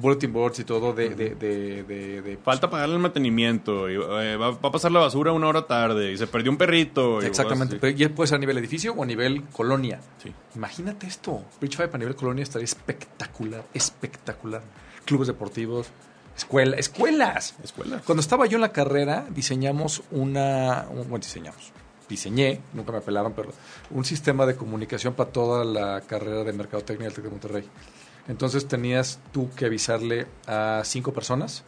[0.00, 4.36] bulletin boards y todo de, de, de, de- de- Falta pagarle el mantenimiento, y, eh,
[4.36, 7.22] va, va a pasar la basura una hora tarde, y se perdió un perrito.
[7.22, 7.74] y Exactamente.
[7.76, 10.00] vas- Pero ya puede ser a nivel edificio o a nivel colonia.
[10.22, 10.32] Sí.
[10.54, 11.44] Imagínate esto.
[11.60, 14.62] Bridge Five a nivel colonia estaría espectacular, espectacular.
[15.04, 15.88] Clubes deportivos,
[16.36, 17.54] escuela, escuelas.
[17.62, 18.00] Escuela.
[18.04, 20.86] Cuando estaba yo en la carrera, diseñamos una.
[20.90, 21.72] un- bueno, diseñamos.
[22.08, 23.52] Diseñé, nunca me apelaron, pero
[23.90, 27.68] un sistema de comunicación para toda la carrera de Mercadotecnia del TEC de Monterrey.
[28.26, 31.62] Entonces tenías tú que avisarle a cinco personas,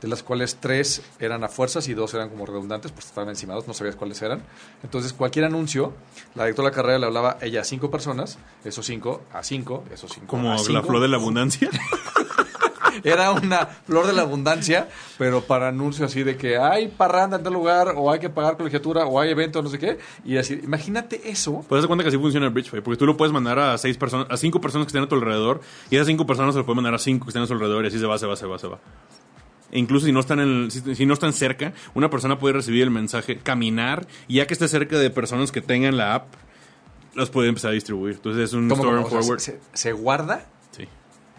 [0.00, 3.66] de las cuales tres eran a fuerzas y dos eran como redundantes, porque estaban encimados,
[3.66, 4.42] no sabías cuáles eran.
[4.82, 5.92] Entonces cualquier anuncio,
[6.34, 9.84] la directora de la carrera le hablaba ella a cinco personas, esos cinco a cinco,
[9.92, 11.70] esos cinco Como a la flor de la abundancia.
[13.04, 17.42] Era una flor de la abundancia, pero para anuncios así de que hay parranda en
[17.42, 19.98] tal lugar, o hay que pagar colegiatura, o hay evento, no sé qué.
[20.24, 21.64] Y así, imagínate eso.
[21.68, 23.96] Puedes dar cuenta que así funciona el Bridgefy, porque tú lo puedes mandar a seis
[23.96, 25.60] personas, a cinco personas que estén a tu alrededor,
[25.90, 27.84] y esas cinco personas se lo puedes mandar a cinco que estén a su alrededor,
[27.84, 28.78] y así se va, se va, se va, se va.
[29.72, 32.54] E incluso si no están en el- si, si no están cerca, una persona puede
[32.54, 36.34] recibir el mensaje, caminar, y ya que esté cerca de personas que tengan la app,
[37.14, 38.14] los puede empezar a distribuir.
[38.16, 39.40] Entonces es un ¿Cómo, store and sea, forward.
[39.40, 40.46] se, se guarda?
[40.72, 40.84] Sí.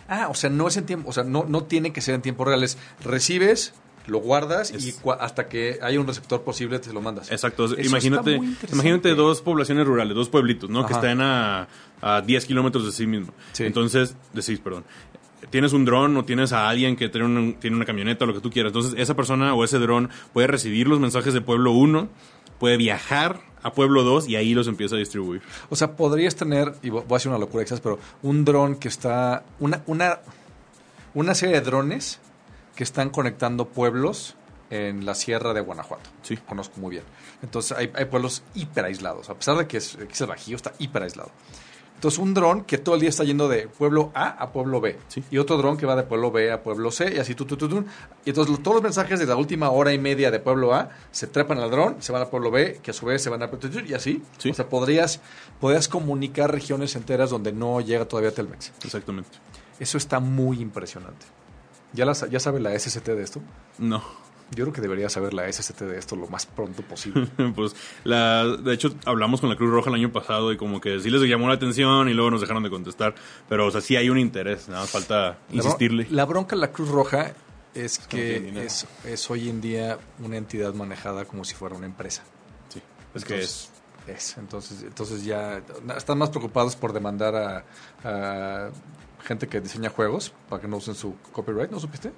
[0.07, 2.21] Ah, o sea, no es en tiempo, o sea, no, no tiene que ser en
[2.21, 2.63] tiempo real.
[2.63, 3.73] Es recibes,
[4.07, 7.31] lo guardas y Es- cua- hasta que haya un receptor posible te lo mandas.
[7.31, 7.65] Exacto.
[7.65, 8.39] Eso imagínate,
[8.71, 10.85] imagínate dos poblaciones rurales, dos pueblitos, ¿no?
[10.85, 11.01] Que Ajá.
[11.01, 11.67] estén a,
[12.01, 13.33] a 10 kilómetros de sí mismo.
[13.53, 13.63] Sí.
[13.65, 14.83] Entonces, de sí, perdón.
[15.49, 18.33] Tienes un dron o tienes a alguien que tiene, un- tiene una camioneta o lo
[18.33, 18.69] que tú quieras.
[18.69, 22.07] Entonces, esa persona o ese dron puede recibir los mensajes de pueblo 1,
[22.59, 25.41] puede viajar a pueblo 2 y ahí los empieza a distribuir.
[25.69, 28.75] O sea, podrías tener, y vo- voy a hacer una locura quizás, pero un dron
[28.75, 30.19] que está, una, una,
[31.13, 32.19] una serie de drones
[32.75, 34.35] que están conectando pueblos
[34.69, 36.09] en la sierra de Guanajuato.
[36.21, 36.37] Sí.
[36.37, 37.03] Conozco muy bien.
[37.43, 40.55] Entonces hay, hay pueblos hiper aislados, a pesar de que es, que es el Bajío,
[40.55, 41.31] está hiper aislado.
[42.01, 44.97] Entonces un dron que todo el día está yendo de pueblo A a pueblo B.
[45.07, 45.23] Sí.
[45.29, 47.55] Y otro dron que va de pueblo B a pueblo C y así tú, tú,
[47.55, 47.85] tú, tú.
[48.25, 51.27] Y entonces todos los mensajes de la última hora y media de pueblo A se
[51.27, 53.51] trepan al dron, se van a pueblo B, que a su vez se van a...
[53.87, 54.23] Y así.
[54.39, 54.49] Sí.
[54.49, 55.21] O sea, podrías,
[55.59, 58.71] podrías comunicar regiones enteras donde no llega todavía Telmex.
[58.83, 59.37] Exactamente.
[59.79, 61.27] Eso está muy impresionante.
[61.93, 63.41] ¿Ya, la, ¿Ya sabe la SST de esto?
[63.77, 64.01] No.
[64.53, 67.27] Yo creo que debería saber la SST de esto lo más pronto posible.
[67.55, 70.99] pues, la, de hecho, hablamos con la Cruz Roja el año pasado y como que
[70.99, 73.15] sí les llamó la atención y luego nos dejaron de contestar.
[73.47, 76.07] Pero, o sea, sí hay un interés, nada más falta insistirle.
[76.09, 77.33] La, bronca de la Cruz Roja
[77.73, 82.23] es que es, es hoy en día una entidad manejada como si fuera una empresa.
[82.69, 82.81] Sí.
[83.15, 83.71] Es que es.
[84.07, 84.37] Entonces, es.
[84.37, 85.61] Entonces, entonces ya
[85.95, 87.63] están más preocupados por demandar a,
[88.03, 88.69] a
[89.23, 92.11] gente que diseña juegos para que no usen su copyright, ¿no supiste?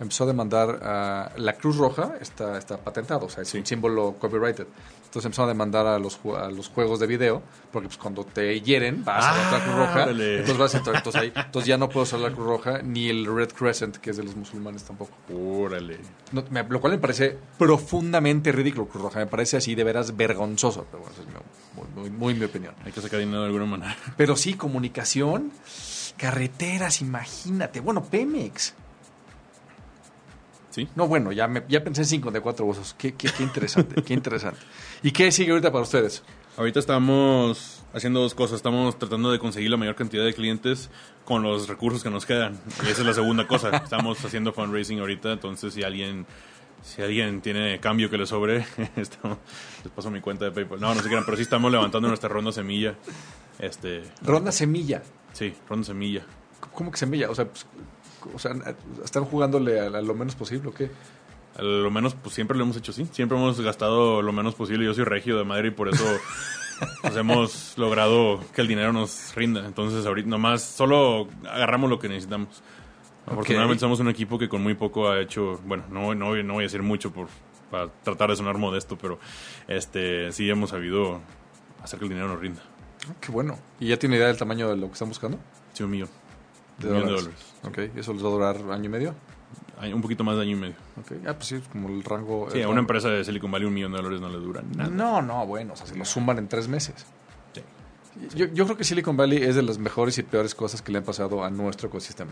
[0.00, 4.14] Empezó a demandar a la Cruz Roja, está, está patentado, o sea, es un símbolo
[4.18, 4.66] copyrighted.
[5.04, 8.60] Entonces empezó a demandar a los, a los juegos de video, porque pues cuando te
[8.60, 11.76] hieren vas a la Cruz Roja, Ah, entonces, vas a entrar- entonces, ahí- entonces ya
[11.76, 14.84] no puedo usar la Cruz Roja, ni el Red Crescent, que es de los musulmanes
[14.84, 15.10] tampoco.
[15.36, 15.98] Órale.
[16.32, 19.18] No, me- lo cual me parece profundamente ridículo, Cruz Roja.
[19.18, 20.86] Me parece así de veras vergonzoso.
[20.90, 22.74] Pero bueno, esa es mi- muy, muy- muy mi opinión.
[22.84, 23.96] Hay que sacar dinero de alguna manera.
[24.16, 25.50] Pero sí, comunicación,
[26.16, 27.80] carreteras, imagínate.
[27.80, 28.74] Bueno, Pemex.
[30.70, 30.88] ¿Sí?
[30.94, 32.94] No, bueno, ya, me, ya pensé en 54 usos.
[32.96, 34.60] Qué, qué, qué interesante, qué interesante.
[35.02, 36.22] ¿Y qué sigue ahorita para ustedes?
[36.56, 38.56] Ahorita estamos haciendo dos cosas.
[38.56, 40.90] Estamos tratando de conseguir la mayor cantidad de clientes
[41.24, 42.60] con los recursos que nos quedan.
[42.84, 43.70] Y esa es la segunda cosa.
[43.84, 46.26] Estamos haciendo fundraising ahorita, entonces si alguien
[46.82, 48.64] si alguien tiene cambio que le sobre,
[48.96, 49.38] estamos,
[49.84, 50.80] les paso mi cuenta de PayPal.
[50.80, 52.94] No, no se quieran, pero sí estamos levantando nuestra ronda semilla.
[53.58, 55.02] Este, Ronda semilla.
[55.32, 56.24] sí, ronda semilla.
[56.72, 57.30] ¿Cómo que semilla?
[57.30, 57.66] O sea, pues,
[58.34, 58.52] o sea
[59.04, 60.90] ¿están jugándole a, a lo menos posible o qué?
[61.56, 63.06] A lo menos, pues siempre lo hemos hecho así.
[63.12, 64.84] Siempre hemos gastado lo menos posible.
[64.84, 66.04] Yo soy regio de madre y por eso
[67.02, 69.66] pues, hemos logrado que el dinero nos rinda.
[69.66, 72.62] Entonces, ahorita nomás solo agarramos lo que necesitamos.
[73.26, 76.62] Afortunadamente somos un equipo que con muy poco ha hecho, bueno, no, no, no voy
[76.62, 77.28] a decir mucho por,
[77.70, 79.18] para tratar de sonar modesto, pero
[79.68, 81.20] este sí hemos sabido
[81.82, 82.62] hacer que el dinero nos rinda.
[83.08, 83.58] Ah, qué bueno.
[83.78, 85.38] ¿Y ya tiene idea del tamaño de lo que están buscando?
[85.74, 86.08] Sí, un millón.
[86.80, 87.24] De un de dólares.
[87.62, 87.90] dólares.
[87.92, 89.14] Ok, ¿eso les va a durar año y medio?
[89.82, 90.74] Un poquito más de año y medio.
[90.98, 92.48] Ok, ah, pues sí, como el rango...
[92.50, 94.62] Sí, el a una empresa de Silicon Valley un millón de dólares no le dura
[94.76, 94.90] nada.
[94.90, 97.06] No, no, bueno, o sea, se lo suman en tres meses.
[97.54, 97.62] Sí.
[98.36, 100.98] Yo, yo creo que Silicon Valley es de las mejores y peores cosas que le
[100.98, 102.30] han pasado a nuestro ecosistema.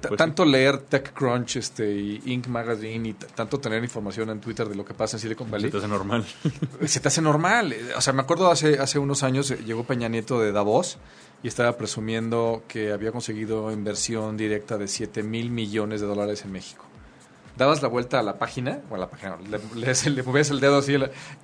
[0.00, 2.46] Pues tanto leer TechCrunch este, y Inc.
[2.48, 5.70] Magazine y tanto tener información en Twitter de lo que pasa en Silicon Se Valley,
[5.70, 6.24] te hace normal.
[6.86, 7.74] se te hace normal.
[7.96, 10.98] O sea, me acuerdo hace, hace unos años eh, llegó Peña Nieto de Davos
[11.42, 16.52] y estaba presumiendo que había conseguido inversión directa de 7 mil millones de dólares en
[16.52, 16.84] México.
[17.56, 20.60] Dabas la vuelta a la página, o a la página, le, le, le movías el
[20.60, 20.94] dedo así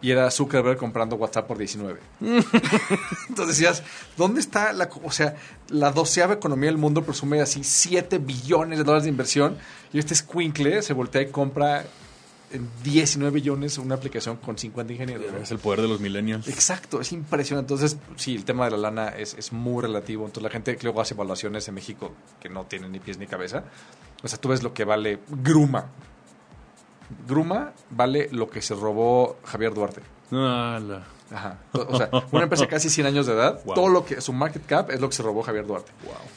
[0.00, 2.00] y era Zuckerberg comprando WhatsApp por 19.
[2.20, 3.82] Entonces decías,
[4.16, 5.36] ¿dónde está la, o sea,
[5.68, 9.56] la doceava economía del mundo presume así 7 billones de dólares de inversión
[9.92, 11.84] y este squinkle se voltea y compra
[12.82, 15.26] 19 billones una aplicación con 50 ingenieros.
[15.42, 16.48] es el poder de los millennials.
[16.48, 17.72] Exacto, es impresionante.
[17.74, 20.24] Entonces, sí, el tema de la lana es, es muy relativo.
[20.24, 23.26] Entonces, la gente que luego hace evaluaciones en México que no tienen ni pies ni
[23.26, 23.64] cabeza.
[24.22, 25.86] O sea, tú ves lo que vale Gruma.
[27.28, 30.00] Gruma vale lo que se robó Javier Duarte.
[30.32, 31.58] Ah, la- Ajá.
[31.72, 33.74] O sea, una empresa casi 100 años de edad, Wow.
[33.74, 35.90] todo lo que su market cap es lo que se robó Javier Duarte.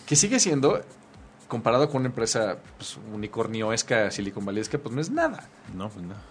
[0.06, 0.82] Que sigue siendo
[1.48, 5.48] comparado con una empresa pues, unicornioesca, Silicon Valleyesca, pues no es nada.
[5.74, 6.22] No, pues nada.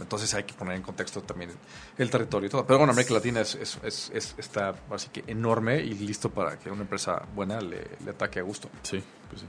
[0.00, 1.50] Entonces hay que poner en contexto también
[1.98, 2.66] el territorio y todo.
[2.66, 6.58] Pero bueno, América Latina es, es- es- es- está así que enorme y listo para
[6.58, 8.68] que una empresa buena le, le ataque a gusto.
[8.82, 9.46] Sí, pues sí.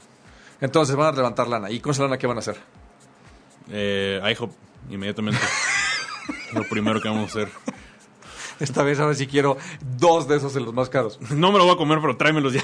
[0.61, 1.71] Entonces van a levantar lana.
[1.71, 2.57] ¿Y con esa lana qué van a hacer?
[3.69, 4.51] Eh, IHOP,
[4.89, 5.39] inmediatamente.
[6.53, 7.49] Lo primero que vamos a hacer.
[8.59, 9.57] Esta vez a ver si quiero
[9.97, 11.19] dos de esos de los más caros.
[11.31, 12.63] No me lo voy a comer, pero tráemelos ya.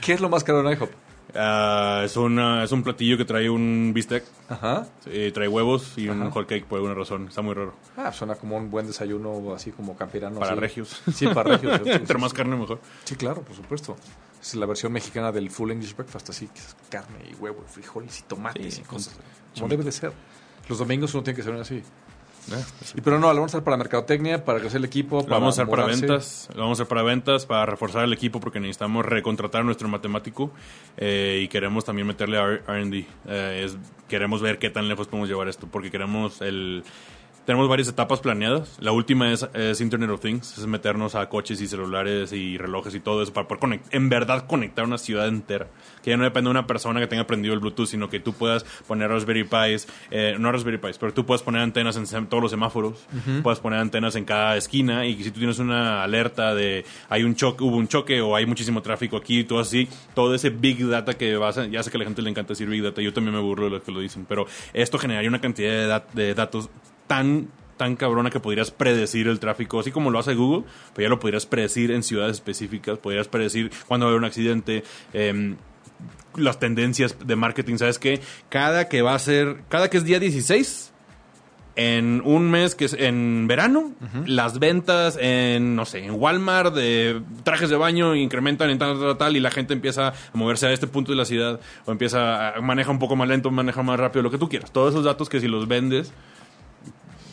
[0.00, 0.90] ¿Qué es lo más caro en IHOP?
[1.34, 4.86] Ah, es, una, es un platillo que trae un bistec, Ajá.
[5.06, 7.28] eh, trae huevos y un hot cake por alguna razón.
[7.28, 7.74] Está muy raro.
[7.96, 10.38] Ah, suena como un buen desayuno así como campirano.
[10.40, 10.60] Para así.
[10.60, 11.02] regios.
[11.12, 11.80] Sí, para regios.
[11.86, 12.80] Entre más carne, mejor.
[13.04, 13.96] Sí, claro, por supuesto.
[14.40, 18.20] Es la versión mexicana del full English breakfast, así que es carne y huevo frijoles
[18.20, 19.16] y tomates Sí, y cosas.
[19.54, 20.12] Como debe de ser.
[20.68, 21.82] Los domingos uno tiene que ser así.
[22.52, 22.64] Eh,
[22.96, 25.38] Y pero no, lo vamos a hacer para mercadotecnia, para crecer el equipo, Lo para
[25.38, 28.40] vamos a hacer para ventas, lo vamos a hacer para ventas, para reforzar el equipo
[28.40, 30.50] porque necesitamos recontratar a nuestro matemático
[30.96, 33.06] eh, y queremos también meterle a R- R&D.
[33.26, 33.68] Eh,
[34.08, 36.82] queremos ver qué tan lejos podemos llevar esto porque queremos el...
[37.48, 38.76] Tenemos varias etapas planeadas.
[38.78, 42.94] La última es, es Internet of Things, es meternos a coches y celulares y relojes
[42.94, 45.66] y todo eso para poder conect- en verdad conectar una ciudad entera.
[46.04, 48.34] Que ya no depende de una persona que tenga prendido el Bluetooth, sino que tú
[48.34, 52.42] puedas poner Raspberry Pis, eh, no Raspberry Pis, pero tú puedes poner antenas en todos
[52.42, 53.06] los semáforos,
[53.42, 57.34] puedes poner antenas en cada esquina y si tú tienes una alerta de hay un
[57.34, 61.14] choque, hubo un choque o hay muchísimo tráfico aquí, todo así, todo ese big data
[61.14, 63.14] que vas a, ya sé que a la gente le encanta decir big data, yo
[63.14, 66.12] también me burlo de los que lo dicen, pero esto generaría una cantidad de, dat-
[66.12, 66.68] de datos
[67.08, 71.08] tan tan cabrona que podrías predecir el tráfico, así como lo hace Google, pero ya
[71.08, 74.82] lo podrías predecir en ciudades específicas, podrías predecir cuándo va a haber un accidente,
[75.14, 75.56] em,
[76.36, 78.20] las tendencias de marketing, ¿sabes qué?
[78.48, 80.92] Cada que va a ser, cada que es día 16,
[81.78, 83.92] en un mes que es en verano,
[84.26, 89.16] las ventas en, no sé, en Walmart de trajes de baño incrementan en tal, tal,
[89.16, 92.56] tal, y la gente empieza a moverse a este punto de la ciudad, o empieza
[92.56, 94.72] a maneja un poco más lento, maneja más rápido, lo que tú quieras.
[94.72, 96.12] Todos esos datos que si los vendes, pues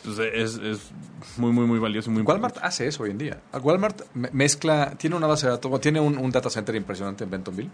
[0.06, 0.90] es, es
[1.36, 2.68] muy, muy, muy valioso y muy Walmart importante.
[2.68, 3.40] hace eso hoy en día.
[3.62, 7.30] Walmart me- mezcla, tiene una base de datos, tiene un, un data center impresionante en
[7.30, 7.70] Bentonville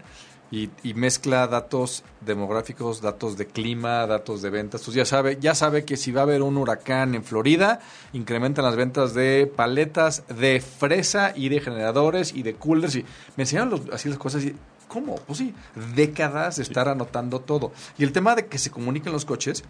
[0.51, 4.81] y, y mezcla datos demográficos, datos de clima, datos de ventas.
[4.81, 7.79] Entonces ya sabe, ya sabe que si va a haber un huracán en Florida,
[8.13, 12.95] incrementan las ventas de paletas, de fresa y de generadores y de coolers.
[12.95, 13.05] Y
[13.37, 14.55] me enseñaron los- así las cosas y
[14.87, 15.15] ¿cómo?
[15.15, 15.55] Pues sí,
[15.95, 17.71] décadas de estar anotando todo.
[17.97, 19.63] Y el tema de que se comuniquen los coches,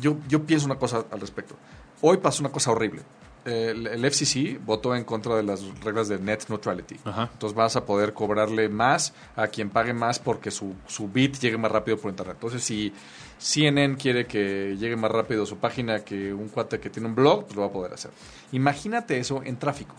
[0.00, 1.56] yo, yo pienso una cosa al respecto.
[2.00, 3.02] Hoy pasó una cosa horrible.
[3.44, 6.96] el, el FCC votó en contra de las reglas de net neutrality.
[7.04, 7.28] Ajá.
[7.32, 11.58] Entonces vas a poder cobrarle más a quien pague más porque su, su bit llegue
[11.58, 12.36] más rápido por internet.
[12.36, 12.92] Entonces, si
[13.38, 17.44] CNN quiere que llegue más rápido su página que un cuate que tiene un blog,
[17.44, 18.10] pues lo va a poder hacer.
[18.52, 19.94] Imagínate eso en tráfico.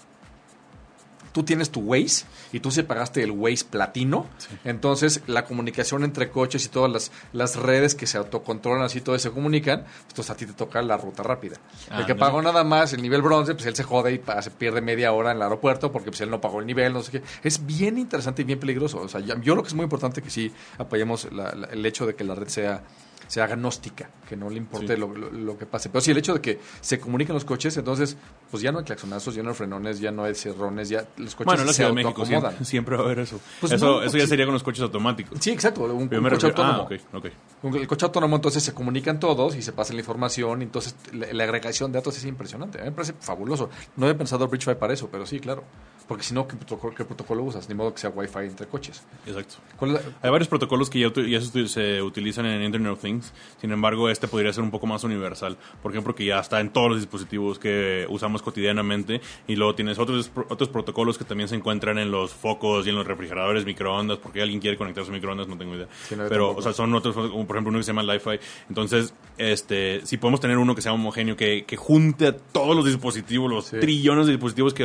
[1.31, 4.27] Tú tienes tu Waze y tú se pagaste el Waze platino.
[4.65, 9.17] Entonces, la comunicación entre coches y todas las, las redes que se autocontrolan así, todo
[9.17, 9.85] se comunican.
[10.09, 11.57] Entonces, a ti te toca la ruta rápida.
[11.99, 14.81] el que pagó nada más el nivel bronce, pues él se jode y se pierde
[14.81, 17.23] media hora en el aeropuerto porque pues, él no pagó el nivel, no sé qué.
[17.43, 18.99] Es bien interesante y bien peligroso.
[18.99, 21.85] O sea, yo, yo creo que es muy importante que sí apoyemos la- la- el
[21.85, 22.83] hecho de que la red sea
[23.31, 24.99] sea agnóstica, que no le importe Sí.
[24.99, 25.87] lo, lo- lo que pase.
[25.87, 28.17] Pero sí, el hecho de que se comuniquen los coches, entonces,
[28.49, 31.33] pues ya no hay claxonazos, ya no hay frenones, ya no hay cerrones, ya los
[31.35, 32.25] coches Bueno, en la se autoacomodan.
[32.41, 33.39] siempre, siempre va a haber eso.
[33.61, 34.27] Pues eso, no, eso pues ya sí.
[34.31, 35.37] sería con los coches automáticos.
[35.39, 36.79] Sí, exacto, un, coche refiero- autónomo.
[36.81, 37.25] Ah, ok, ok.
[37.63, 40.61] Un- El coche autónomo, entonces se comunican todos y se pasan la información.
[40.61, 42.79] Entonces, la, la agregación de datos es impresionante.
[42.79, 43.69] A mí me parece fabuloso.
[43.95, 45.63] No había pensado Bridgefy para eso, pero sí, claro.
[46.11, 47.69] Porque si no, ¿qué protocolo, qué protocolo usas?
[47.69, 49.01] Ni modo que sea Wi-Fi entre coches.
[49.25, 49.55] Exacto.
[49.77, 53.31] ¿Cuál es la- Hay varios protocolos que ya, ya se, utilizan en Internet of Things.
[53.61, 55.55] Sin embargo, este podría ser un poco más universal.
[55.81, 59.21] Por ejemplo, que ya está en todos los dispositivos que usamos cotidianamente.
[59.47, 62.97] Y luego tienes otros, otros protocolos que también se encuentran en los focos y en
[62.97, 64.17] los refrigeradores, microondas.
[64.17, 65.87] Porque alguien quiere conectar sus microondas, no tengo idea.
[66.09, 68.03] Sí, no, yo Pero, o sea, son otros, como por ejemplo uno que se llama
[68.03, 68.37] Li-Fi.
[68.67, 72.83] Entonces, este, si podemos tener uno que sea homogéneo, que, que junte a todos los
[72.85, 73.77] dispositivos, los Sí.
[73.79, 74.83] trillones de dispositivos que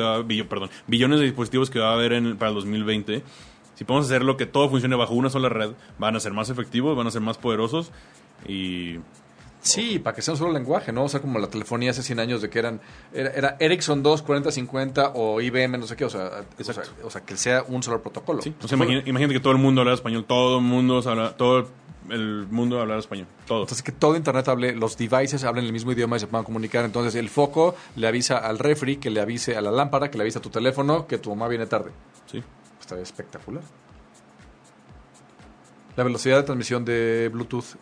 [0.49, 3.23] perdón, billones de dispositivos que va a haber en, para el 2020.
[3.75, 6.97] Si podemos hacerlo que todo funcione bajo una sola red, van a ser más efectivos,
[6.97, 7.93] van a ser más poderosos
[8.49, 8.99] y
[9.67, 11.05] Sí, para que sea un solo lenguaje, ¿no?
[11.05, 12.81] O sea, como la telefonía hace 100 años de que eran
[13.13, 17.11] era, era Ericsson 2, 4050 o IBM, no sé qué, o sea, o sea, o
[17.11, 18.43] sea, que sea un solo protocolo.
[18.43, 21.69] Sí, o sea, imagínate que todo el mundo habla español, todo el mundo habla, todo
[22.11, 23.63] el mundo habla español, todo.
[23.63, 26.85] Entonces, que todo Internet hable, los devices hablen el mismo idioma y se puedan comunicar.
[26.85, 30.23] Entonces, el foco le avisa al refri, que le avise a la lámpara, que le
[30.23, 31.91] avisa a tu teléfono, que tu mamá viene tarde.
[32.27, 32.43] Sí.
[32.81, 33.63] Está espectacular.
[35.97, 37.77] La velocidad de transmisión de Bluetooth,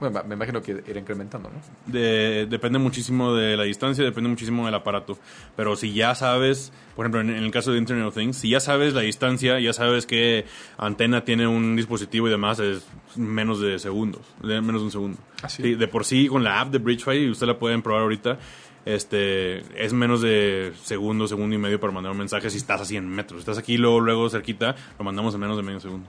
[0.00, 1.92] bueno, me imagino que irá incrementando, ¿no?
[1.92, 5.18] De- depende muchísimo de la distancia, depende muchísimo del aparato.
[5.56, 8.50] Pero si ya sabes, por ejemplo, en, en el caso de Internet of Things, si
[8.50, 10.44] ya sabes la distancia, ya sabes qué
[10.78, 15.18] antena tiene un dispositivo y demás, es menos de segundos, de menos de un segundo.
[15.42, 15.74] ¿Ah, sí?
[15.74, 18.38] De por sí, con la app de Bridgefy, y usted la pueden probar ahorita,
[18.84, 22.84] este, es menos de segundo, segundo y medio para mandar un mensaje si estás a
[22.84, 23.38] 100 metros.
[23.38, 26.06] Si estás aquí, luego, luego cerquita, lo mandamos en menos de medio segundo.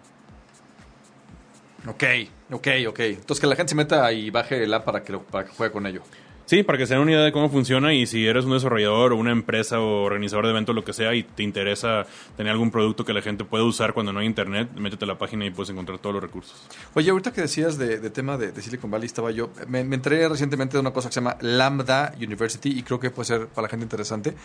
[1.88, 2.04] Ok,
[2.52, 3.00] ok, ok.
[3.00, 5.52] Entonces, que la gente se meta y baje el app para que, lo- para que
[5.52, 6.02] juegue con ello.
[6.48, 9.14] Sí, para que se den una idea de cómo funciona y si eres un desarrollador
[9.14, 12.06] o una empresa o organizador de eventos, lo que sea, y te interesa
[12.38, 15.18] tener algún producto que la gente pueda usar cuando no hay internet, métete a la
[15.18, 16.68] página y puedes encontrar todos los recursos.
[16.94, 19.96] Oye, ahorita que decías de, de tema de, de Silicon Valley, estaba yo, me, me
[19.96, 23.48] enteré recientemente de una cosa que se llama Lambda University y creo que puede ser
[23.48, 24.36] para la gente interesante.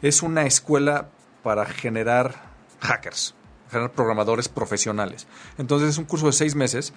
[0.00, 1.10] Es una escuela
[1.42, 2.36] para generar
[2.80, 3.34] hackers,
[3.70, 5.26] generar programadores profesionales.
[5.58, 6.92] Entonces es un curso de seis meses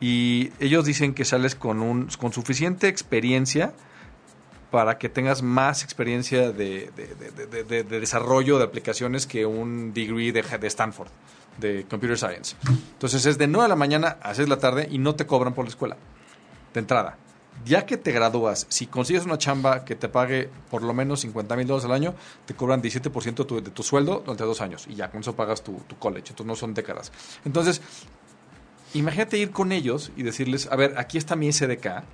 [0.00, 3.72] y ellos dicen que sales con, un, con suficiente experiencia
[4.70, 9.46] para que tengas más experiencia de, de- de- de- de- de desarrollo de aplicaciones que
[9.46, 11.08] un degree de, de Stanford,
[11.58, 12.54] de Computer Science.
[12.92, 15.26] Entonces es de 9 de la mañana a 6 de la tarde y no te
[15.26, 15.96] cobran por la escuela,
[16.74, 17.16] de entrada.
[17.64, 21.56] Ya que te gradúas, si consigues una chamba que te pague por lo menos 50
[21.56, 22.14] mil dólares al año,
[22.46, 25.34] te cobran 17% de tu, de tu sueldo durante dos años y ya con eso
[25.34, 26.30] pagas tu, tu college.
[26.30, 27.12] Entonces no son décadas.
[27.44, 27.82] Entonces,
[28.94, 32.04] imagínate ir con ellos y decirles, a ver, aquí está mi SDK,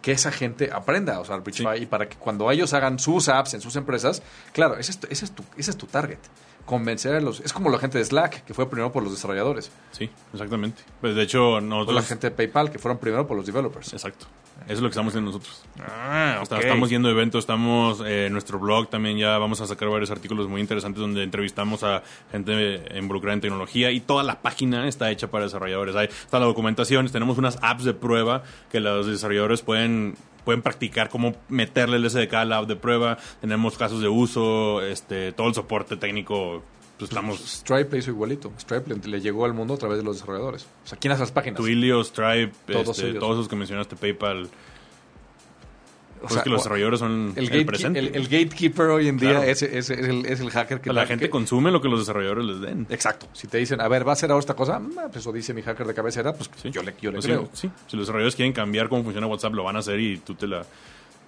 [0.00, 1.82] que esa gente aprenda a usar Bridgefy Sí.
[1.84, 4.22] y para que cuando ellos hagan sus apps en sus empresas,
[4.52, 6.18] claro, ese es tu, ese es tu, ese es tu target.
[6.66, 7.40] Convencer a los...
[7.40, 9.70] Es como la gente de Slack, que fue primero por los desarrolladores.
[9.90, 10.82] Sí, exactamente.
[11.00, 11.94] Pues de hecho, O nosotros...
[11.96, 13.92] la gente de PayPal, que fueron primero por los developers.
[13.92, 14.26] Exacto.
[14.64, 15.64] Eso es lo que estamos haciendo nosotros.
[15.80, 19.88] Ah, Estamos yendo a eventos, estamos eh, en nuestro blog también ya vamos a sacar
[19.88, 24.88] varios artículos muy interesantes donde entrevistamos a gente involucrada en tecnología y toda la página
[24.88, 25.96] está hecha para desarrolladores.
[25.96, 31.08] Hay, está la documentación, tenemos unas apps de prueba que los desarrolladores pueden pueden practicar
[31.08, 33.18] cómo meterle el SDK a la app de prueba.
[33.40, 36.62] Tenemos casos de uso, este, todo el soporte técnico.
[37.08, 38.52] Pues estamos Stripe hizo igualito.
[38.58, 40.66] Stripe le, le llegó al mundo a través de los desarrolladores.
[40.84, 41.58] O sea, ¿quién hace las páginas?
[41.60, 43.20] Twilio, Stripe, Todos este, ellos.
[43.20, 44.44] todos los que mencionaste, PayPal.
[44.44, 47.98] O Pues sea, que los desarrolladores son el, el, presente.
[47.98, 50.92] el- el gatekeeper hoy en día es, es- es el, es el hacker que...
[50.92, 52.86] la gente que- consume lo que los desarrolladores les den.
[52.90, 53.26] Exacto.
[53.32, 54.78] Si te dicen, a ver, ¿va a hacer ahora esta cosa?
[54.78, 56.70] Mm, Pues eso dice mi hacker de cabecera, pues Sí.
[56.70, 57.48] yo le, yo le Pues creo.
[57.52, 57.70] sí, sí.
[57.88, 60.46] Si los desarrolladores quieren cambiar cómo funciona WhatsApp, lo van a hacer y tú te
[60.46, 60.64] la.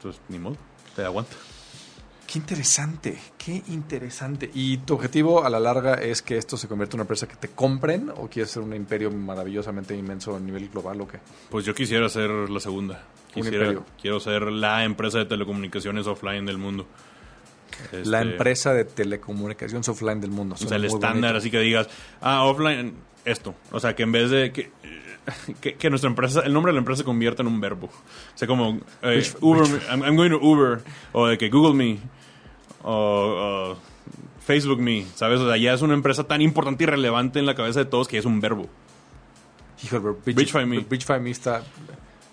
[0.00, 0.56] Pues ni modo,
[0.94, 1.34] te aguanta.
[2.34, 4.50] Qué interesante, qué interesante.
[4.52, 7.36] ¿Y tu objetivo a la larga es que esto se convierta en una empresa que
[7.36, 11.20] te compren o quieres ser un imperio maravillosamente inmenso a nivel global o qué?
[11.48, 13.04] Pues yo quisiera ser la segunda.
[13.36, 13.86] Un Quisiera, imperio.
[14.02, 16.88] quiero ser la empresa de telecomunicaciones offline del mundo.
[18.02, 20.56] La Este, empresa de telecomunicaciones offline del mundo.
[20.56, 21.38] O sea, el estándar, bonito.
[21.38, 21.86] así que digas,
[22.20, 23.54] ah, offline, esto.
[23.70, 24.72] O sea, que en vez de que,
[25.60, 27.86] que, que nuestra empresa, el nombre de la empresa se convierta en un verbo.
[27.86, 30.80] O sea, como eh, Uber, I'm, I'm going to Uber,
[31.12, 31.98] o de que Google Me,
[32.84, 33.76] o, o
[34.44, 35.40] Facebook Me, ¿sabes?
[35.40, 38.06] O sea, ya es una empresa tan importante y relevante en la cabeza de todos
[38.08, 38.66] que es un verbo.
[39.90, 40.78] Pero Bridge, Bridgefy Me.
[40.80, 41.62] Bridgefy Me está...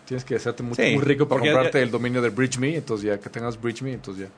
[0.06, 2.58] Tienes que hacerte muy, Sí, muy rico para ya- comprarte ya- el dominio de Bridge
[2.60, 4.32] Me, entonces ya que tengas Bridge Me, entonces ya.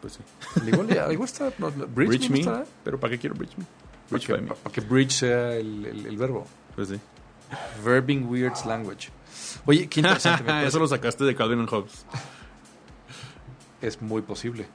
[0.00, 0.20] Pues sí.
[0.68, 1.52] Igual, igual está...
[1.58, 2.64] no, Bridge, Bridge Me, estará?
[2.84, 3.64] pero ¿para qué quiero Bridge Me?
[3.64, 4.48] Para Bridge que, by Me.
[4.54, 6.46] para que Bridge sea el, el- el verbo.
[6.76, 7.00] Pues sí.
[7.84, 9.08] Verbing Weirds Language.
[9.66, 10.44] Oye, qué interesante.
[10.66, 12.04] Eso lo sacaste de Calvin and Hobbes.
[13.80, 14.66] Es muy posible.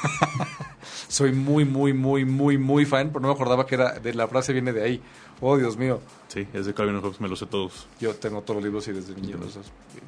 [1.08, 4.28] Soy muy, muy, muy, muy, muy fan, pero no me acordaba que era de la
[4.28, 5.02] frase viene de ahí.
[5.40, 6.00] Oh, Dios mío.
[6.28, 7.86] Sí, es de Calvin Hobbes, me lo sé todos.
[8.00, 9.58] Yo tengo todos los libros y desde niño los,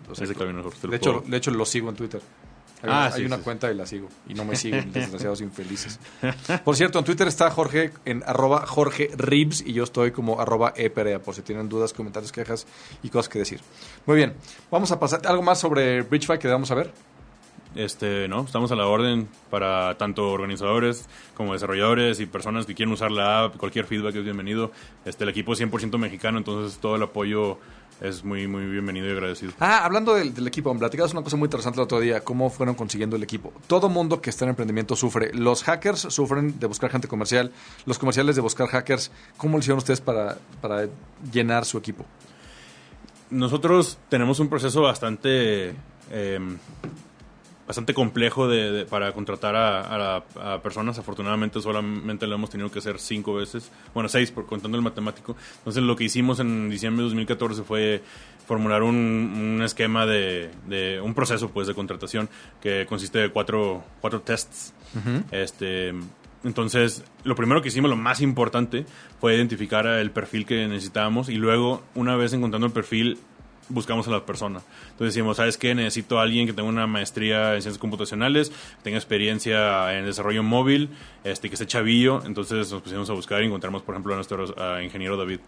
[0.09, 0.78] los Es de Calvin Hobbes.
[0.78, 2.20] te lo de, hecho, puedo- de hecho, lo sigo en Twitter.
[2.84, 3.45] Hay Ah, una, sí, hay una sí, sí.
[3.45, 4.09] cuenta y la sigo.
[4.28, 5.99] Y no me siguen, desgraciados infelices.
[6.64, 10.72] Por cierto, en Twitter está Jorge en arroba Jorge Ribs y yo estoy como arroba
[10.76, 12.66] eperea, por si tienen dudas, comentarios, quejas
[13.03, 13.61] y cosas que decir.
[14.07, 14.34] Muy bien,
[14.70, 15.26] vamos a pasar.
[15.26, 16.93] ¿Algo más sobre Bridgefy que vamos a ver?
[17.75, 22.93] Este, no, estamos a la orden para tanto organizadores como desarrolladores y personas que quieren
[22.93, 24.73] usar la app, cualquier feedback es bienvenido.
[25.05, 27.59] Este, el equipo es 100% mexicano, entonces todo el apoyo
[28.01, 29.53] es muy, muy bienvenido y agradecido.
[29.61, 32.51] Ah, hablando del, del equipo, me platicabas una cosa muy interesante el otro día, cómo
[32.51, 33.53] fueron consiguiendo el equipo.
[33.66, 35.33] Todo mundo que está en emprendimiento sufre.
[35.33, 37.53] Los hackers sufren de buscar gente comercial,
[37.87, 39.12] los comerciales de buscar hackers.
[39.37, 40.89] ¿Cómo lo hicieron ustedes para, para
[41.33, 42.05] llenar su equipo?
[43.31, 45.75] Nosotros tenemos un proceso bastante
[46.11, 46.39] eh,
[47.66, 50.98] bastante complejo de, de- para contratar a, a personas.
[50.98, 53.70] Afortunadamente solamente lo hemos tenido que hacer cinco veces.
[53.94, 55.36] Bueno, seis por contando el matemático.
[55.58, 58.02] Entonces lo que hicimos en diciembre de 2014 fue
[58.46, 58.96] formular un,
[59.56, 62.28] un esquema de, de- un proceso pues de contratación
[62.60, 64.74] que consiste de cuatro, cuatro tests.
[65.30, 65.94] Este
[66.44, 68.84] entonces, lo primero que hicimos, lo más importante,
[69.20, 73.16] fue identificar el perfil que necesitábamos y luego, una vez encontrando el perfil,
[73.68, 74.60] buscamos a la persona.
[74.90, 75.74] Entonces decimos, ¿sabes qué?
[75.74, 78.52] Necesito a alguien que tenga una maestría en ciencias computacionales,
[78.82, 80.90] tenga experiencia en desarrollo móvil,
[81.24, 82.22] este, que esté chavillo.
[82.24, 84.46] Entonces nos pusimos a buscar y encontramos, por ejemplo, a nuestro
[84.82, 85.40] ingeniero David,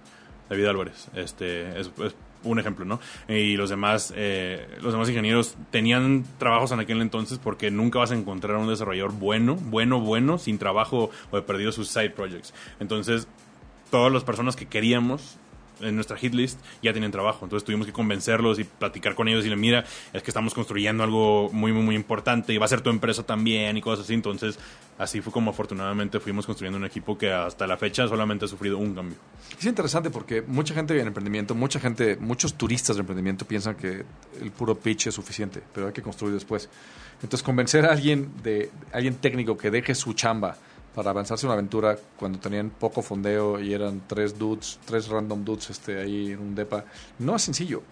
[0.49, 1.09] David Álvarez.
[1.15, 3.01] Este, es, es un ejemplo, ¿no?
[3.29, 8.13] Y los demás, eh, los demás ingenieros tenían trabajos en aquel entonces porque nunca vas
[8.13, 12.55] a encontrar un desarrollador bueno, bueno, bueno, sin trabajo o de perdido sus side projects.
[12.81, 13.27] Entonces,
[13.91, 15.39] todas las personas que queríamos
[15.81, 17.45] en nuestra hit list ya tenían trabajo.
[17.45, 21.03] Entonces tuvimos que convencerlos y platicar con ellos y decirle, mira, es que estamos construyendo
[21.05, 24.15] algo muy, muy, muy importante y va a ser tu empresa también y cosas así.
[24.15, 24.59] Entonces,
[24.99, 28.79] así fue como afortunadamente fuimos construyendo un equipo que hasta la fecha solamente ha sufrido
[28.79, 29.17] un cambio.
[29.59, 34.05] Es interesante porque mucha gente en emprendimiento, mucha gente, muchos turistas de emprendimiento piensan que
[34.41, 36.69] el puro pitch es suficiente, pero hay que construir después.
[37.23, 40.57] Entonces, convencer a alguien de alguien técnico que deje su chamba
[40.95, 45.71] para avanzarse una aventura cuando tenían poco fondeo y eran tres dudes, tres random dudes
[45.71, 46.85] este, ahí en un depa,
[47.19, 47.83] no es sencillo.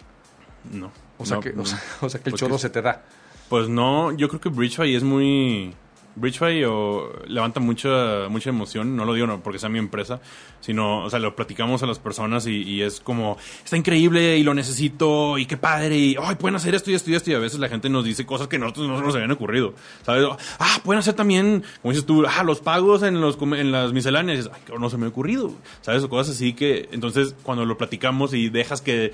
[0.71, 0.91] No.
[1.17, 1.63] O sea, No, que, no.
[1.63, 3.03] o sea, o sea que el choro se te da.
[3.49, 5.75] Pues no, yo creo que Bridgefy es muy...
[6.15, 10.21] Bridgefy o levanta mucha mucha emoción, no lo digo no porque sea mi empresa,
[10.59, 14.43] sino, o sea, lo platicamos a las personas y, y es como, está increíble y
[14.43, 17.33] lo necesito y qué padre y, ay, pueden hacer esto y esto y esto y
[17.33, 20.25] a veces la gente nos dice cosas que nosotros no nos habían ocurrido, ¿sabes?
[20.59, 24.35] Ah, pueden hacer también, como dices tú, ah, los pagos en, los, en las misceláneas,
[24.35, 25.51] Y dices, ay, no se me ha ocurrido,
[25.81, 26.03] ¿sabes?
[26.03, 29.13] O cosas así que, entonces, cuando lo platicamos y dejas que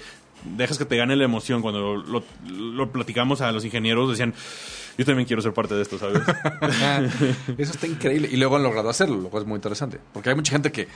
[0.56, 4.34] dejas que te gane la emoción cuando lo platicamos a los ingenieros decían
[5.00, 6.22] yo también quiero ser parte de esto sabes
[7.58, 8.30] Eso está increíble.
[8.32, 10.00] Y luego han logrado hacerlo, lo cual es muy interesante.
[10.14, 10.88] Porque hay mucha gente que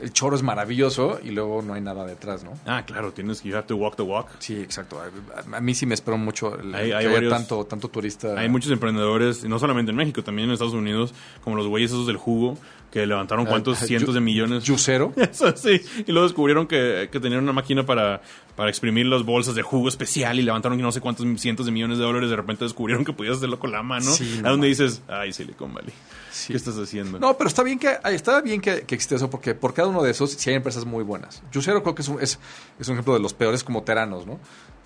[0.00, 2.52] el choro es maravilloso y luego no hay nada detrás, ¿no?
[2.66, 5.00] ah claro tienes que you have to walk the walk Sí, exacto.
[5.00, 7.88] A, a mí sí me espero mucho el, Hay- que hay haya varios- tanto, tanto
[7.88, 8.38] turista.
[8.38, 11.90] hay muchos emprendedores y no solamente en México también en Estados Unidos como los güeyes
[11.90, 12.58] esos del jugo
[12.92, 15.12] que levantaron cuántos Ah, cientos de millones Yucero.
[15.16, 15.78] Eso sí.
[16.06, 18.22] Y luego descubrieron que, que tenían una máquina para,
[18.56, 21.98] para exprimir las bolsas de jugo especial y levantaron no sé cuántos cientos de millones
[21.98, 22.30] de dólares.
[22.30, 24.10] De repente descubrieron que podías hacerlo con la mano.
[24.12, 25.92] Sí, no a donde dices, ay, Silicon Valley.
[26.30, 26.52] Sí.
[26.52, 27.18] ¿Qué estás haciendo?
[27.18, 30.02] No, pero está bien que está bien que, que existe eso porque por cada uno
[30.02, 31.42] de esos sí hay empresas muy buenas.
[31.52, 32.38] Yucero creo que es un, es,
[32.78, 34.38] es un ejemplo de los peores como teranos, ¿no?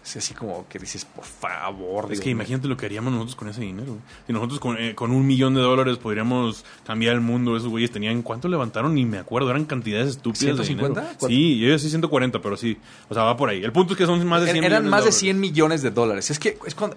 [0.05, 2.05] Es así como que dices, por favor.
[2.07, 2.33] Es Dios que mío.
[2.37, 3.99] imagínate lo que haríamos nosotros con ese dinero.
[4.27, 7.93] Si nosotros con, eh, con un millón de dólares podríamos cambiar el mundo, esos güeyes
[7.93, 8.23] tenían.
[8.23, 8.95] ¿Cuánto levantaron?
[8.97, 9.51] Ni me acuerdo.
[9.51, 10.57] Eran cantidades estúpidas.
[10.57, 10.67] de ¿150?
[10.69, 10.95] dinero.
[10.95, 11.27] ¿Cuánto?
[11.29, 12.79] Sí, yo sí 140, pero sí.
[13.11, 13.63] O sea, va por ahí.
[13.63, 15.19] El punto es que son más de 100 Er- Eran millones más de dólares.
[15.21, 16.31] 100 millones de dólares.
[16.33, 16.97] Es que es cuando,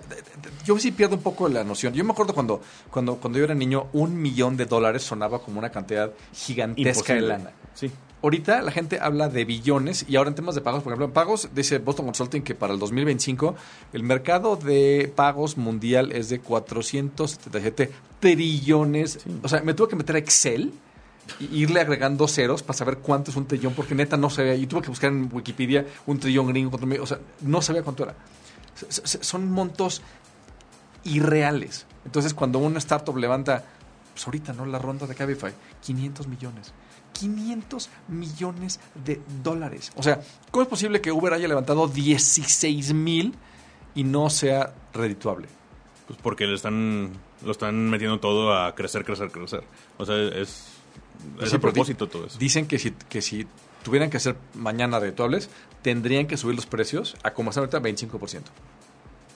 [0.65, 1.93] yo sí pierdo un poco la noción.
[1.93, 5.59] Yo me acuerdo cuando, cuando, cuando yo era niño, un millón de dólares sonaba como
[5.59, 7.51] una cantidad gigantesca de lana.
[7.73, 7.91] Sí.
[8.21, 11.11] ahorita la gente habla de billones y ahora en temas de pagos, por ejemplo, en
[11.11, 13.55] pagos, dice Boston Consulting que para el 2025
[13.93, 19.19] el mercado de pagos mundial es de 477 trillones.
[19.43, 20.73] O sea, me tuve que meter a Excel
[21.39, 24.55] y irle agregando ceros para saber cuánto es un trillón, porque neta no sabía.
[24.55, 28.15] Y tuve que buscar en Wikipedia un trillón gringo, o sea, no sabía cuánto era.
[28.89, 30.01] Son montos
[31.05, 31.85] irreales.
[32.03, 33.63] Entonces, cuando una startup levanta,
[34.13, 34.65] pues ahorita, ¿no?
[34.65, 36.73] La ronda de Cabify, 500 millones.
[37.13, 39.93] 500 millones de dólares.
[39.95, 40.19] O sea,
[40.51, 43.33] ¿cómo es posible que Uber haya levantado 16 mil
[43.93, 45.47] y no sea redituable?
[46.07, 49.63] Pues porque le están, lo están metiendo todo a crecer, crecer, crecer.
[49.97, 50.75] O sea, es,
[51.41, 52.37] es Sí, a propósito todo eso.
[52.37, 53.47] Dicen que si, que si
[53.83, 55.49] tuvieran que hacer mañana redituables,
[55.81, 58.41] tendrían que subir los precios a como están ahorita 25%.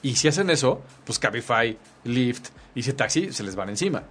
[0.02, 4.02] Y si hacen eso, pues Cabify, Lyft y ese taxi se les van encima.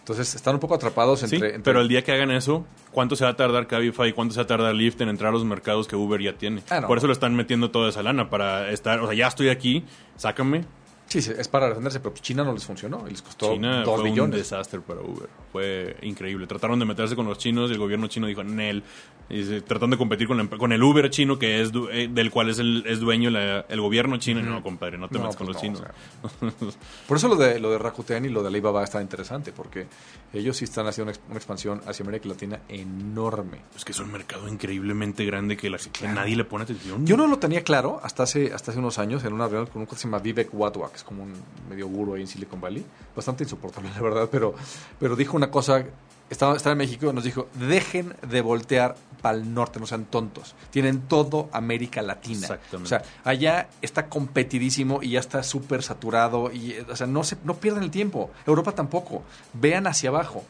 [0.00, 1.48] Entonces están un poco atrapados Sí, entre...
[1.54, 4.34] entre- pero el día que hagan eso, ¿cuánto se va a tardar Cabify y cuánto
[4.34, 6.62] se va a tardar Lyft en entrar a los mercados que Uber ya tiene?
[6.70, 6.88] Ah, no.
[6.88, 9.84] Por eso lo están metiendo toda esa lana, para estar, o sea, ya estoy aquí,
[10.16, 10.64] sácame.
[11.06, 13.82] Sí, sí, es para defenderse, pero pues China no les funcionó y les costó China
[13.84, 14.38] 2 fue un billones.
[14.38, 15.28] desastre para Uber.
[15.52, 16.46] Fue increíble.
[16.46, 18.82] Trataron de meterse con los chinos y el gobierno chino dijo, Nel.
[19.28, 22.08] Y se- tratando de competir con, la con el Uber chino, que es du- eh,
[22.10, 24.40] del cual es el es dueño la- el gobierno chino.
[24.40, 25.92] Y No, compadre, no te No, metas con pues los no, chinos.
[26.22, 26.68] o sea,
[27.06, 29.86] Por eso lo de, lo de Rakuten y lo de Alibaba está interesante, porque
[30.32, 33.58] ellos sí están haciendo una, ex- una expansión hacia América Latina enorme.
[33.76, 37.06] Es que es un mercado increíblemente grande que, la- que nadie le pone atención.
[37.06, 39.82] Yo no lo tenía claro hasta hace, hasta hace unos años en una reunión con
[39.82, 41.32] un que se llama Vivek Wadhwa, que es como un
[41.70, 42.84] medio guru ahí en Silicon Valley.
[43.14, 44.54] Bastante insoportable, la verdad, pero,
[44.98, 45.84] pero dijo una cosa.
[46.30, 50.54] Estaba, estaba en México nos dijo: dejen de voltear para el norte, no sean tontos.
[50.70, 52.40] Tienen todo América Latina.
[52.40, 52.84] Exactamente.
[52.84, 56.50] O sea, allá está competidísimo y ya está súper saturado.
[56.52, 58.30] Y, o sea, no, se, no pierdan el tiempo.
[58.46, 59.24] Europa tampoco.
[59.52, 60.44] Vean hacia abajo.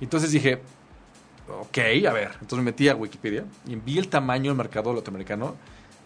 [0.00, 0.60] Entonces dije,
[1.60, 2.30] ok, a ver.
[2.34, 5.56] Entonces me metí a Wikipedia y vi el tamaño del mercado norteamericano.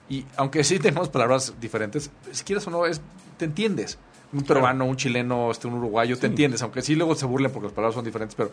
[0.09, 3.01] Y aunque sí tenemos palabras diferentes, si quieres o no, es,
[3.37, 3.99] te entiendes.
[4.33, 6.62] Un peruano, un chileno, este, un uruguayo, te entiendes.
[6.62, 8.51] Aunque sí luego se burlen porque las palabras son diferentes, pero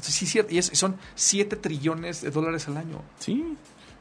[0.00, 3.02] sí, sí, y es- son 7 trillones de dólares al año.
[3.18, 3.44] Sí.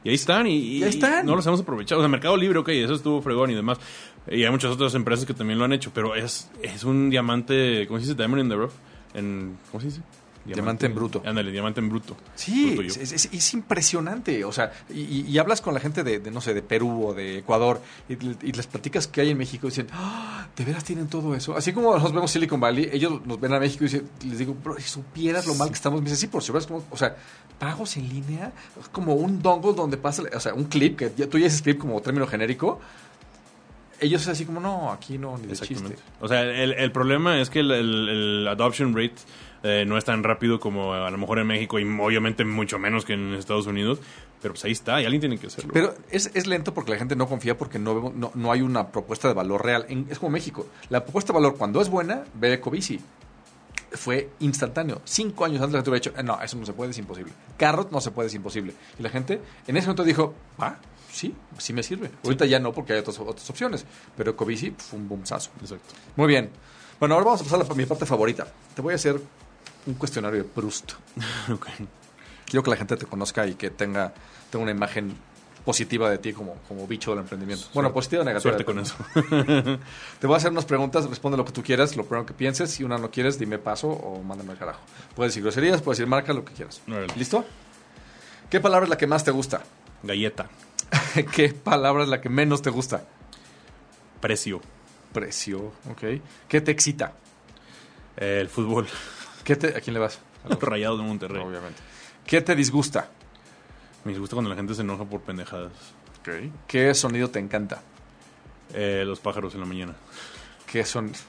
[0.03, 0.45] Y ahí están.
[0.45, 1.25] Y, y- Y ahí están.
[1.25, 1.99] no los hemos aprovechado.
[1.99, 3.79] O sea, Mercado Libre, ok, eso estuvo fregón y demás.
[4.29, 5.89] Y hay muchas otras empresas que también lo han hecho.
[5.95, 8.15] Pero es, es un diamante, ¿cómo se dice?
[8.15, 8.73] Diamond in the rough.
[9.15, 10.01] En, ¿Cómo se dice?
[10.45, 11.23] Diamante en bruto.
[11.25, 12.15] Ándale, diamante en bruto.
[12.35, 14.45] Sí, Bruto es, es- es impresionante.
[14.45, 17.39] O sea, y, hablas con la gente de, de, no sé, de Perú o de
[17.39, 21.07] Ecuador y, y les platicas que hay en México y dicen, "Ah, ¿de veras tienen
[21.07, 21.55] todo eso?
[21.57, 24.55] Así como nos vemos Silicon Valley, ellos nos ven a México y dicen, les digo,
[24.63, 27.15] bro, si supieras lo mal que estamos, me dicen, sí, por si cómo, o sea,
[27.57, 28.51] pagos en línea,
[28.91, 31.99] como un dongle donde pasa, o sea, un clip, que tú ya dices clip como
[32.01, 32.79] término genérico,
[34.01, 35.95] ellos es así como, no, aquí no, ni de chiste.
[36.19, 39.15] O sea, el, el problema es que el, el- el adoption rate
[39.67, 43.03] eh, no es tan rápido como a lo mejor en México y obviamente mucho menos
[43.03, 43.99] que en Estados Unidos.
[44.41, 45.71] Pero pues ahí está, y alguien tiene que hacerlo.
[45.73, 48.61] Pero es, es lento porque la gente no confía porque no, vemos- no, no hay
[48.61, 49.85] una propuesta de valor real.
[49.89, 50.67] En- es como México.
[50.89, 52.99] La propuesta de valor, cuando es buena, ve Ecobici.
[53.91, 55.01] Fue instantáneo.
[55.05, 57.31] Cinco años antes la gente hubiera dicho, "Eh, no, eso no se puede, es imposible.
[57.57, 58.73] Carrot no se puede, es imposible.
[58.99, 60.75] Y la gente en ese momento dijo, ah,
[61.11, 62.11] sí, sí me sirve.
[62.23, 63.85] Ahorita ya no porque hay otras, otras opciones.
[64.17, 65.49] Pero Ecobici fue un boomsazo.
[65.61, 65.93] Exacto.
[66.17, 66.49] Muy bien.
[66.99, 68.45] Bueno, ahora vamos a pasar a mi parte favorita.
[68.75, 69.19] Te voy a hacer
[69.85, 70.93] un cuestionario de Proust.
[72.45, 74.13] Quiero que la gente te conozca y que tenga,
[74.49, 75.15] tenga una imagen
[75.65, 77.65] positiva de ti como, como bicho del emprendimiento.
[77.73, 78.41] Bueno, positiva o negativa.
[78.41, 78.95] Suerte con eso.
[80.19, 82.69] Te voy a hacer unas preguntas, responde lo que tú quieras, lo primero que pienses.
[82.69, 84.81] Si una no quieres, dime paso o mándame al carajo.
[85.15, 86.81] Puedes decir groserías, puedes decir marca, lo que quieras.
[87.17, 87.43] ¿Listo?
[88.49, 89.63] ¿Qué palabra es la que más te gusta?
[90.03, 90.47] Galleta.
[91.33, 93.03] ¿Qué palabra es la que menos te gusta?
[94.21, 94.61] Precio.
[95.11, 96.21] Precio, ok.
[96.47, 97.13] ¿Qué te excita?
[98.17, 98.87] El fútbol.
[99.45, 100.19] ¿Qué te, ¿A quién le vas?
[100.43, 101.41] A los- de Monterrey.
[101.41, 101.79] Obviamente.
[102.25, 103.09] ¿Qué te disgusta?
[104.03, 105.71] Me disgusta cuando la gente se enoja por pendejadas.
[106.67, 107.81] ¿Qué sonido te encanta?
[108.73, 109.95] Eh, los pájaros en la mañana.
[110.65, 111.11] ¿Qué son?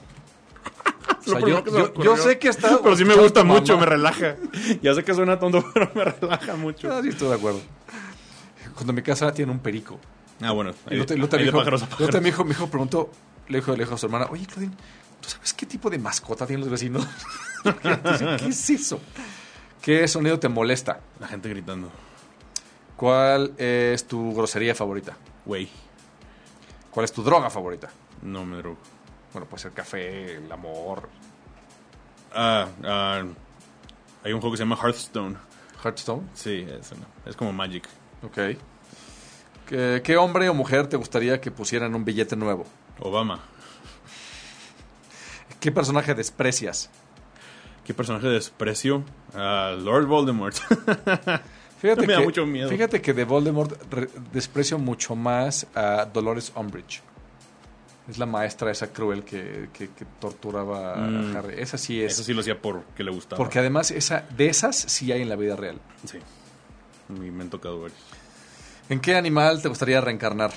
[1.19, 2.79] O sea, yo, yo- yo sé que está.
[2.81, 4.35] Pero sí me gusta mucho, me relaja.
[4.81, 6.89] Ya sé que suena tonto, pero me relaja mucho.
[6.91, 7.59] Ah, sí, estoy de acuerdo.
[8.75, 9.99] Cuando mi casa tiene un perico.
[10.41, 10.71] Ah, bueno.
[10.89, 12.21] Y luego te- luego te ahí mi de hijo, pájaros a luego te pájaros.
[12.23, 13.11] mi hijo, mi hijo preguntó,
[13.49, 14.73] le dijo, le dijo a su hermana, oye, Claudine,
[15.21, 17.05] ¿tú sabes qué tipo de mascota tienen los vecinos?
[18.39, 18.99] ¿Qué es eso?
[19.81, 20.99] ¿Qué sonido te molesta?
[21.19, 21.89] La gente gritando.
[22.95, 25.15] ¿Cuál es tu grosería favorita?
[25.45, 25.69] Güey,
[26.91, 27.89] ¿Cuál es tu droga favorita?
[28.23, 28.77] no me drogo.
[29.33, 31.09] Bueno, puede ser café, el amor,
[32.33, 33.23] Ah, ah,
[34.23, 35.37] hay un juego que se llama Hearthstone.
[35.83, 36.27] Hearthstone.
[36.33, 36.67] Sí.
[37.25, 37.87] Es como Magic.
[38.23, 38.57] Ok.
[39.67, 42.65] ¿Qué, qué hombre o mujer te gustaría que pusieran un billete nuevo?
[42.99, 43.39] Obama.
[45.59, 46.89] ¿Qué personaje desprecias?
[47.87, 49.03] ¿Qué personaje de desprecio?
[49.33, 50.55] Ah, Lord Voldemort.
[51.79, 52.69] Fíjate Me da que, mucho miedo.
[52.69, 57.01] Fíjate que de Voldemort re- desprecio mucho más a Dolores Umbridge.
[58.09, 61.35] Es la maestra esa cruel que, que- que torturaba Mm.
[61.35, 61.55] a Harry.
[61.61, 62.13] Esa sí es.
[62.13, 63.37] Eso sí lo hacía porque le gustaba.
[63.37, 65.79] porque además esa, de esas sí hay en la vida real.
[66.05, 66.17] Sí.
[67.09, 67.99] Y me han tocado varios.
[68.89, 70.51] ¿En qué animal te gustaría reencarnar?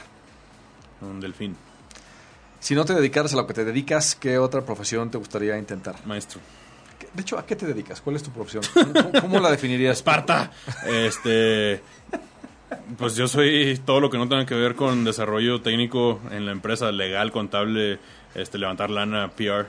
[1.00, 1.56] Un delfín.
[2.60, 5.96] Si no te dedicaras a lo que te dedicas, ¿qué otra profesión te gustaría intentar?
[6.06, 6.40] Maestro.
[7.14, 8.00] De hecho, ¿a qué te dedicas?
[8.00, 8.62] ¿Cuál es tu profesión?
[8.92, 9.98] ¿Cómo, cómo la definirías?
[9.98, 10.50] Esparta.
[10.86, 11.80] Este.
[12.98, 16.52] Pues yo soy todo lo que no tenga que ver con desarrollo técnico en la
[16.52, 17.98] empresa, legal, contable,
[18.34, 19.66] este, levantar lana, PR,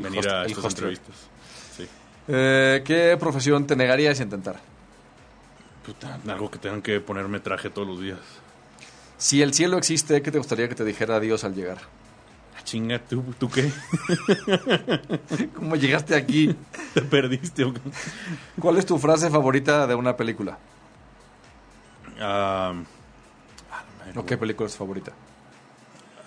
[0.00, 1.14] venir host- a estas entrevistas.
[1.76, 1.86] Sí.
[2.28, 4.56] Eh, ¿Qué profesión te negarías a intentar?
[5.86, 8.18] Puta, algo que tengan que ponerme traje todos los días.
[9.16, 11.78] Si el cielo existe, ¿qué te gustaría que te dijera adiós al llegar?
[12.68, 13.72] Chinga, ¿tú, ¿tú qué?
[15.56, 16.54] ¿Cómo llegaste aquí?
[16.92, 17.64] ¿Te perdiste?
[18.60, 20.58] ¿Cuál es tu frase favorita de una película?
[22.20, 22.74] Ah,
[24.14, 25.12] ¿O qué película es favorita?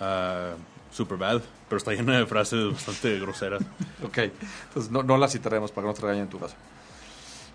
[0.00, 0.54] ah,
[0.90, 3.62] Superbad, pero está llena de frases bastante groseras.
[4.04, 6.56] Ok, entonces no, no la citaremos para que no te regañen en tu casa.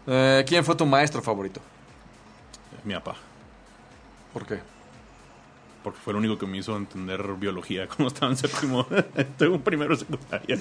[0.07, 1.59] Eh, ¿Quién fue tu maestro favorito?
[2.85, 3.17] Mi papá,
[4.31, 4.61] ¿Por qué?
[5.87, 8.85] Porque fue el único que me hizo entender biología cuando estaba en séptimo.
[9.15, 10.57] Estuve un primero secundaria.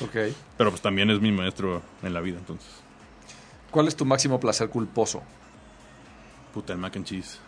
[0.00, 0.16] Ok.
[0.56, 2.68] Pero pues también es mi maestro en la vida, entonces.
[3.72, 5.22] ¿Cuál es tu máximo placer culposo?
[6.54, 7.38] Puta, el mac and cheese.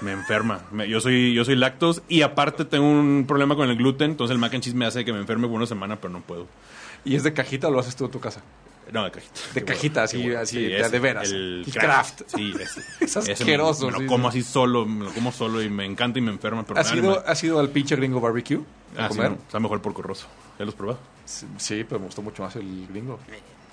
[0.00, 0.62] Me enferma.
[0.70, 4.32] Me- yo soy yo soy lactos y aparte tengo un problema con el gluten, entonces
[4.32, 6.46] el mac and cheese me hace que me enferme por una semana, pero no puedo.
[7.04, 8.40] ¿Y es de cajita o lo haces tú en tu casa?
[8.92, 9.40] No, de cajita.
[9.54, 10.38] De cajita, así- bueno.
[10.40, 11.30] así, de- de veras.
[11.30, 12.22] El, El craft.
[12.22, 12.34] craft.
[12.36, 12.54] Sí.
[13.00, 14.38] Es asqueroso, Me, me sí, lo como sí.
[14.40, 16.64] así solo, me lo como solo y me encanta y me enferma.
[16.66, 18.60] Pero ¿Has ido, ¿Has ido al pinche gringo barbecue
[18.96, 19.30] a Ah, sí, comer?
[19.32, 20.26] no, está mejor por corroso.
[20.58, 20.98] ¿Ya lo has probado?
[21.24, 23.18] Sí, sí, pero me gustó mucho más el gringo.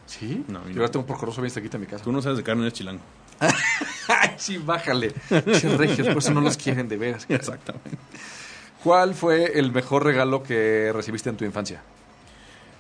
[0.05, 0.43] ¿Sí?
[0.47, 2.03] No, Yo ahora tengo un porcoroso bien cerquita en mi casa.
[2.03, 3.01] Tú no sabes de carne, eres chilango.
[4.37, 5.13] Sí, bájale.
[5.29, 7.25] Regios, por eso no los quieren de veras.
[7.29, 7.97] Exactamente.
[8.83, 11.81] ¿Cuál fue el mejor regalo que recibiste en tu infancia?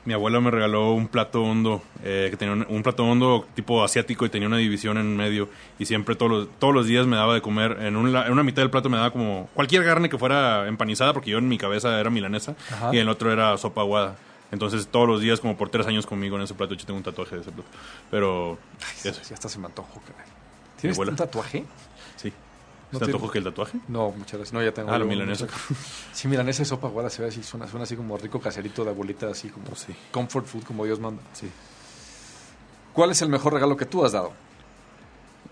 [0.05, 3.83] Mi abuela me regaló un plato hondo, eh, que tenía un, un plato hondo tipo
[3.83, 5.49] asiático y tenía una división en medio.
[5.79, 7.77] Y siempre todos los, todos los días me daba de comer.
[7.81, 10.67] En, un la- en una mitad del plato me daba como cualquier carne que fuera
[10.67, 12.55] empanizada, porque yo en mi cabeza era milanesa.
[12.71, 12.91] Ajá.
[12.93, 14.15] Y en el otro era sopa aguada.
[14.51, 17.03] Entonces todos los días, como por tres años conmigo en ese plato, yo tengo un
[17.03, 17.67] tatuaje de ese plato.
[18.11, 18.59] Pero
[19.03, 20.27] eso, Ya hasta se me antojó, caray.
[20.79, 21.65] ¿Tienes un tatuaje?
[22.15, 22.31] sí.
[22.99, 23.77] No ¿Te antojo que el tatuaje?
[23.87, 24.53] No, muchas gracias.
[24.53, 24.89] No, ya tengo.
[24.89, 25.47] Ah, la yo- milanesa.
[26.13, 28.89] Sí, milanesa y sopa guada se ve así, suena, suena así como rico caserito de
[28.91, 29.93] abuelita, así como sí.
[30.11, 31.21] comfort food, como Dios manda.
[31.33, 31.49] Sí.
[32.93, 34.31] ¿Cuál es el mejor regalo que tú has dado?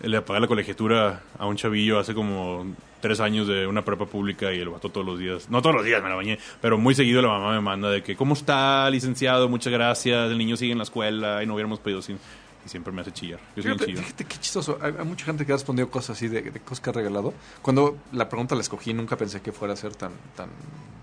[0.01, 2.65] Le pagué la colegiatura a un chavillo hace como
[2.99, 5.85] tres años de una prepa pública y el vato todos los días, no todos los
[5.85, 8.89] días me la bañé, pero muy seguido la mamá me manda de que, ¿cómo está,
[8.89, 9.49] licenciado?
[9.49, 12.17] Muchas gracias, el niño sigue en la escuela y no hubiéramos pedido sin...
[12.65, 13.39] Y siempre me hace chillar.
[13.55, 14.77] Yo soy Fíjate, fíjate qué chistoso.
[14.81, 17.33] Hay, hay mucha gente que ha respondido cosas así de, de cosas que ha regalado.
[17.61, 20.49] Cuando la pregunta la escogí, nunca pensé que fuera a ser tan tan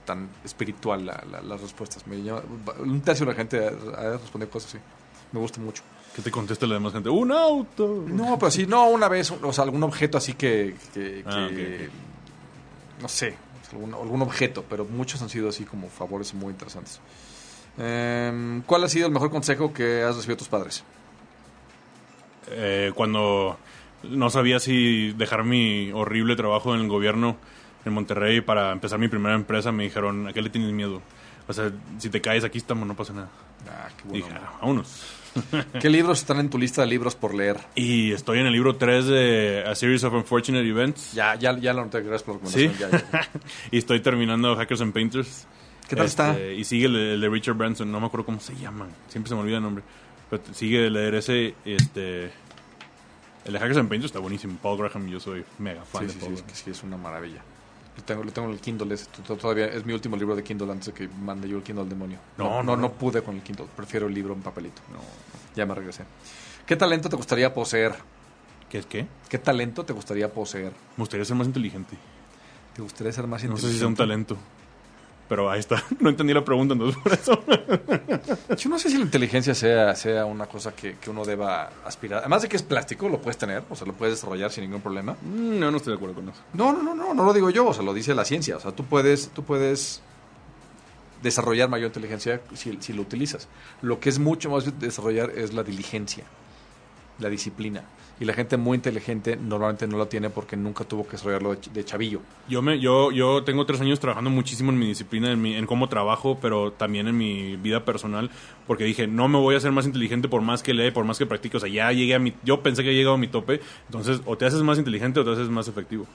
[0.06, 2.06] tan espiritual la- la- las respuestas.
[2.06, 2.42] Me llama-
[2.80, 4.82] un tercio de la gente ha, ha respondido cosas así.
[5.32, 5.82] Me gusta mucho.
[6.16, 7.08] ¿Qué te contesta la demás gente?
[7.08, 8.04] ¡Un auto!
[8.08, 10.74] No, pero sí, no, una vez, o sea, algún objeto así que...
[10.92, 11.88] que- Ah, que-
[13.00, 13.36] No sé,
[13.72, 16.98] algún, algún objeto, pero muchos han sido así como favores muy interesantes.
[17.78, 20.82] Em, ¿Cuál ha sido el mejor consejo que has recibido de tus padres?
[22.51, 23.59] Eh, cuando
[24.05, 27.36] no sabía si dejar mi horrible trabajo en el gobierno
[27.84, 31.03] en Monterrey para empezar mi primera empresa, me dijeron, ¿a qué le tienes miedo?
[31.49, 33.28] O sea, si te caes aquí estamos, no pasa nada.
[33.68, 34.26] Ah, qué bueno.
[34.26, 35.16] dije, "Ah, vámonos.
[35.80, 37.57] ¿Qué libros están en tu lista de libros por leer?
[37.76, 41.12] Y estoy en el libro 3 de A Series of Unfortunate Events.
[41.12, 42.66] Ya, ya, ya lo noté, gracias por la Sí.
[42.68, 43.11] recomendación.
[43.12, 43.28] ya, ya.
[43.70, 45.47] y estoy terminando Hackers and Painters.
[45.88, 46.30] ¿Qué tal está?
[46.32, 48.88] Este, Y sigue el, de- el de Richard Branson, no me acuerdo cómo se llama.
[49.09, 49.84] Siempre se me olvida el nombre.
[50.30, 51.54] Pero sigue leer ese.
[51.64, 52.26] Este,
[53.44, 54.56] el de Hackers and Painters está buenísimo.
[54.62, 56.46] Paul Graham, yo soy mega fan Sí, de sí, Paul sí, Graham.
[56.48, 57.42] es que sí, es una maravilla.
[57.96, 60.44] Lo tengo, lo tengo en el Kindle, es, to- todavía es mi último libro de
[60.44, 62.18] Kindle antes de que mande yo el Kindle al demonio.
[62.38, 62.92] No, No, no, no, no, no.
[62.92, 64.80] pude con el Kindle, prefiero el libro en papelito.
[64.92, 65.00] No.
[65.56, 66.04] Ya me regresé.
[66.64, 67.94] ¿Qué talento te gustaría poseer?
[68.70, 69.06] ¿Qué es qué?
[69.28, 70.70] ¿Qué talento te gustaría poseer?
[70.96, 71.96] Me gustaría ser más inteligente.
[72.76, 73.66] ¿Te gustaría ser más No inteligente?
[73.68, 74.36] sé si sea un talento.
[75.30, 75.82] Pero ahí está.
[76.00, 77.42] No entendí la pregunta, entonces por eso.
[78.58, 82.18] Yo no sé si la inteligencia sea, sea una cosa que, que uno deba aspirar.
[82.18, 84.80] Además de que es plástico, lo puedes tener, o sea, lo puedes desarrollar sin ningún
[84.82, 85.12] problema.
[85.22, 86.40] Mm, No, no estoy de acuerdo con eso.
[86.52, 88.56] No, no, no, no, no lo digo yo, o sea, lo dice la ciencia.
[88.56, 90.02] O sea, tú puedes, tú puedes
[91.22, 93.46] desarrollar mayor inteligencia si, si lo utilizas.
[93.82, 96.24] Lo que es mucho más desarrollar es la diligencia.
[97.20, 97.82] La disciplina.
[98.18, 101.60] Y la gente muy inteligente normalmente no lo tiene porque nunca tuvo que desarrollarlo de,
[101.62, 102.20] ch- de chavillo.
[102.48, 105.64] Yo, me, yo, yo tengo tres años trabajando muchísimo en mi disciplina, en, mi- en
[105.64, 108.30] cómo trabajo, pero también en mi vida personal,
[108.66, 111.16] porque dije, no me voy a hacer más inteligente por más que lee, por más
[111.18, 111.56] que practique.
[111.56, 112.34] O sea, ya llegué a mi...
[112.44, 115.24] Yo pensé que había llegado a mi tope, entonces o te haces más inteligente o
[115.24, 116.06] te haces más efectivo.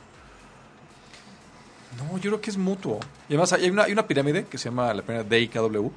[1.97, 2.99] No, yo creo que es mutuo.
[3.29, 5.91] Y además hay una, hay una pirámide que se llama la pirámide DIKW.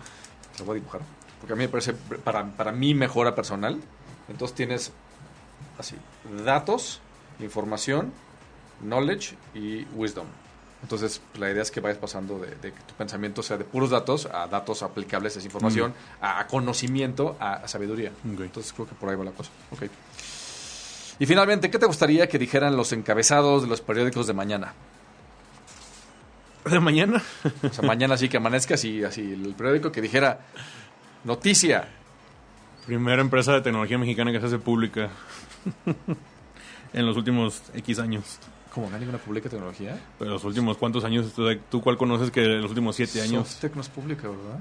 [0.58, 1.00] La voy a dibujar.
[1.40, 3.78] Porque a mí me parece, para, para mi mejora personal.
[4.28, 4.92] Entonces tienes
[5.78, 5.96] así,
[6.44, 7.00] datos,
[7.40, 8.12] información,
[8.82, 10.26] knowledge y wisdom.
[10.80, 13.90] Entonces, la idea es que vayas pasando de, de que tu pensamiento sea de puros
[13.90, 18.12] datos a datos aplicables, a esa información, a, a conocimiento, a, a sabiduría.
[18.24, 19.50] Entonces, creo que por ahí va la cosa.
[21.18, 24.72] Y finalmente, ¿qué te gustaría que dijeran los encabezados de los periódicos de mañana?
[26.64, 27.20] De mañana.
[27.62, 30.38] O sea, mañana sí que amanezca así, así el periódico que dijera
[31.24, 31.88] noticia.
[32.88, 35.10] Primera empresa de tecnología mexicana que se hace pública
[36.94, 38.38] en los últimos X años.
[38.72, 40.00] Como no hay ninguna pública tecnología.
[40.18, 41.34] Pero los últimos cuántos años,
[41.70, 43.46] ¿tú, cuál conoces que los últimos siete años?
[43.46, 44.60] Softec no es pública, ¿verdad?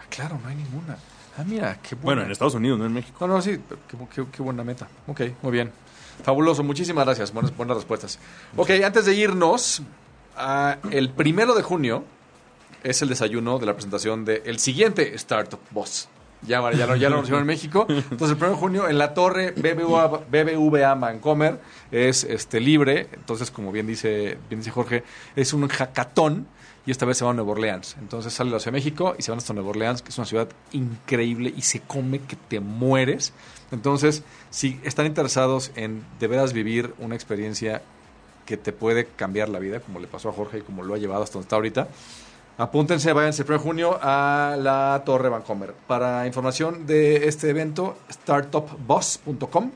[0.00, 0.96] Ah, claro, no hay ninguna.
[1.36, 2.04] Ah, mira, qué buena.
[2.04, 3.26] Bueno, en Estados Unidos, no en México.
[3.26, 4.88] No, no, sí, qué, qué- qué buena meta.
[5.06, 5.70] Ok, muy bien.
[6.22, 7.30] Fabuloso, muchísimas gracias.
[7.30, 8.18] Buenas, buenas respuestas.
[8.56, 9.82] Ok, antes de irnos,
[10.34, 12.04] ah, el primero de junio
[12.82, 16.08] es el desayuno de la presentación del siguiente Startup Boss.
[16.42, 17.86] Ya, ya, lo, ya en México.
[17.88, 21.60] Entonces, el primero de junio en la torre BBVA, BBVA Vancomer
[21.90, 23.08] es este, libre.
[23.12, 25.04] Entonces, como bien dice, bien dice Jorge,
[25.36, 26.46] es un hackathon
[26.86, 27.96] y esta vez se va a Nueva Orleans.
[28.00, 30.26] Entonces sale de la de México y se van hasta Nueva Orleans, que es una
[30.26, 33.34] ciudad increíble y se come que te mueres.
[33.70, 37.82] Entonces, si están interesados en de veras vivir una experiencia
[38.46, 40.98] que te puede cambiar la vida, como le pasó a Jorge y como lo ha
[40.98, 41.88] llevado hasta donde está ahorita,
[42.60, 45.72] apúntense, váyanse el 1 de junio a la Torre Vancomer.
[45.86, 49.70] Para información de este evento, startupboss.com.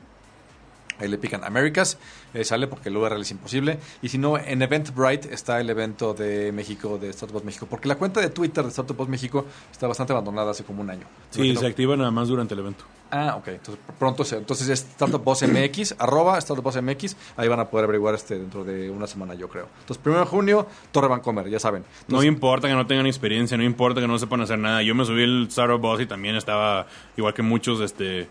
[0.99, 1.97] Ahí le pican Americas,
[2.33, 3.79] eh, sale porque el URL es imposible.
[4.01, 7.67] Y si no, en Eventbrite está el evento de México, de Startup Boss México.
[7.69, 10.89] Porque la cuenta de Twitter de Startup Boss México está bastante abandonada hace como un
[10.89, 11.05] año.
[11.31, 12.85] Sí, se activa nada más durante el evento.
[13.11, 13.47] Ah, ok.
[13.49, 17.15] Entonces, pronto se, entonces es Startup Boss MX, arroba Startup Boss MX.
[17.37, 19.67] Ahí van a poder averiguar este dentro de una semana, yo creo.
[19.81, 21.85] Entonces, primero de junio, Torre Vancomer, ya saben.
[22.07, 24.81] No importa que no tengan experiencia, no importa que no sepan hacer nada.
[24.81, 28.27] Yo me subí el Startup Boss y también estaba, igual que muchos, este,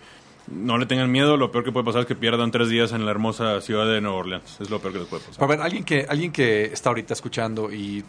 [0.48, 1.36] no le tengan miedo.
[1.36, 4.00] Lo peor que puede pasar es que pierdan tres días en la hermosa ciudad de
[4.00, 4.60] Nueva Orleans.
[4.60, 5.42] Es lo peor que les puede pasar.
[5.42, 8.04] a ver, alguien que, alguien que está ahorita escuchando y...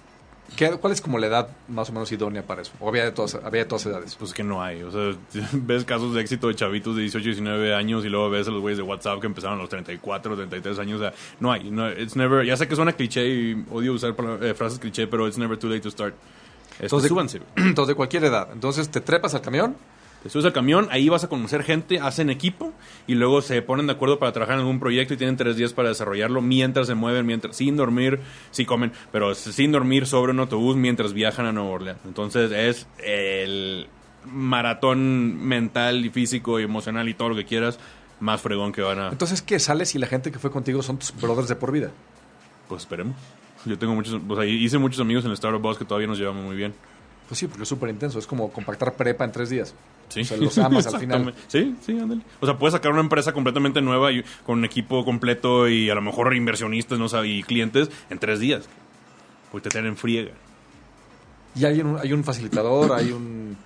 [0.56, 2.72] ¿qué- ¿Cuál es como la edad más o menos idónea para eso?
[2.80, 4.16] ¿O había de todas, había de todas edades?
[4.16, 4.84] Pues que no hay.
[4.84, 5.18] O sea,
[5.54, 8.62] ves casos de éxito de chavitos de 18, 19 años y luego ves a los
[8.62, 11.02] güeyes de WhatsApp que empezaron a los 34, 33 años.
[11.02, 11.70] O sea, no hay.
[11.72, 15.28] No, it's never, ya sé que suena cliché y odio usar eh, frases cliché, pero
[15.28, 16.14] it's never too late to start.
[16.80, 17.42] Entonces- súbanse.
[17.56, 18.50] Entonces, de cualquier edad.
[18.54, 19.76] Entonces, te trepas al camión.
[20.26, 22.74] Te subes al camión, ahí vas a conocer gente, hacen equipo
[23.06, 25.72] y luego se ponen de acuerdo para trabajar en algún proyecto y tienen tres días
[25.72, 28.20] para desarrollarlo mientras se mueven, mientras sin dormir,
[28.50, 32.00] sí comen, pero sin dormir sobre un autobús mientras viajan a Nueva Orleans.
[32.06, 33.86] Entonces es el
[34.26, 37.78] maratón mental y físico y emocional y todo lo que quieras
[38.20, 39.10] más fregón que van a...
[39.10, 41.92] Entonces, ¿qué sales y la gente que fue contigo son tus brothers de por vida?
[42.68, 43.16] Pues esperemos.
[43.64, 46.18] Yo tengo muchos, o sea, hice muchos amigos en el Startup Boss que todavía nos
[46.18, 46.74] llevamos muy bien.
[47.28, 48.18] Pues sí, porque es súper intenso.
[48.18, 49.76] Es como compactar prepa en tres días.
[50.10, 50.22] Sí.
[50.22, 51.34] O sea, los amas al final.
[51.48, 52.22] Sí, sí, ándale.
[52.40, 55.96] O sea, puedes sacar una empresa completamente nueva y con un equipo completo y a
[55.96, 58.68] lo mejor inversionistas no Sabe, y clientes en tres días.
[59.52, 60.32] Porque te tienen friega.
[61.56, 63.58] Y hay un, hay un facilitador, hay un...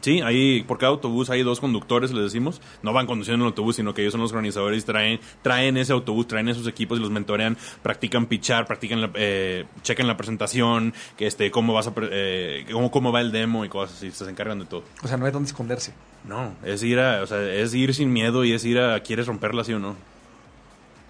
[0.00, 2.60] Sí, ahí por cada autobús hay dos conductores, les decimos.
[2.82, 5.92] No van conduciendo el autobús, sino que ellos son los organizadores y traen, traen ese
[5.92, 10.94] autobús, traen esos equipos y los mentorean, practican pichar, practican la, eh, checan la presentación,
[11.16, 14.10] que este, cómo vas a, eh, cómo, cómo va el demo y cosas así.
[14.10, 14.84] Se encargan de todo.
[15.02, 15.92] O sea, no hay dónde esconderse.
[16.24, 19.26] No, es ir a, o sea, es ir sin miedo y es ir a, ¿quieres
[19.26, 19.96] romperla sí o no?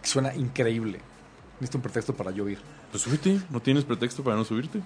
[0.02, 1.00] Suena increíble.
[1.60, 2.58] Necesito un pretexto para yo ir.
[2.90, 4.80] Pues súbete, no tienes pretexto para no subirte.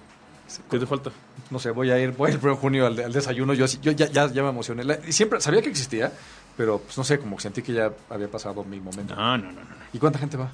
[0.69, 1.11] ¿Qué te falta?
[1.49, 3.53] No sé, voy a ir, voy a ir el 1 de junio al, al desayuno.
[3.53, 4.83] Yo, ya, ya, ya me emocioné.
[4.83, 6.11] La- y siempre sabía que existía,
[6.57, 9.15] pero pues no sé, como sentí que ya había pasado mi momento.
[9.15, 9.67] No, no, no, no.
[9.93, 10.49] ¿Y cuánta gente va?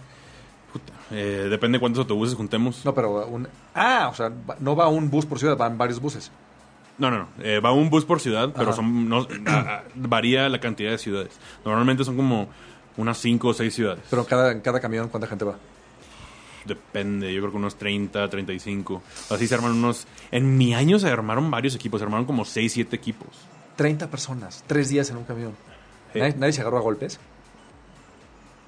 [0.72, 0.94] Puta.
[1.12, 2.86] Eh, depende cuántos autobuses juntemos.
[2.86, 3.48] No, pero un...
[3.74, 6.32] Ah, o sea, no va un bus por ciudad, van varios buses.
[7.00, 7.28] No, no, no.
[7.44, 8.76] Eh, va un bus por ciudad, pero Ajá.
[8.76, 9.26] son no,
[9.96, 11.32] varía la cantidad de ciudades.
[11.66, 12.50] Normalmente son como
[12.98, 14.04] unas 5 o 6 ciudades.
[14.10, 15.56] Pero en cada, en cada camión, ¿cuánta gente va?
[16.66, 19.02] Depende, yo creo que unos 30, 35.
[19.30, 20.08] Así se arman unos...
[20.32, 23.30] En mi año se armaron varios equipos, se armaron como 6, 7 equipos.
[23.76, 25.56] 30 personas, tres días en un camión.
[26.14, 26.20] Sí.
[26.20, 27.20] ¿Nadie, nadie se agarró a golpes?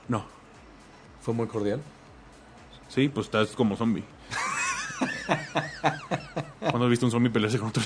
[0.07, 0.25] No.
[1.21, 1.81] Fue muy cordial.
[2.87, 4.03] Sí, pues estás como zombie.
[6.61, 7.81] ¿Cuándo has visto un zombie pelearse con otro?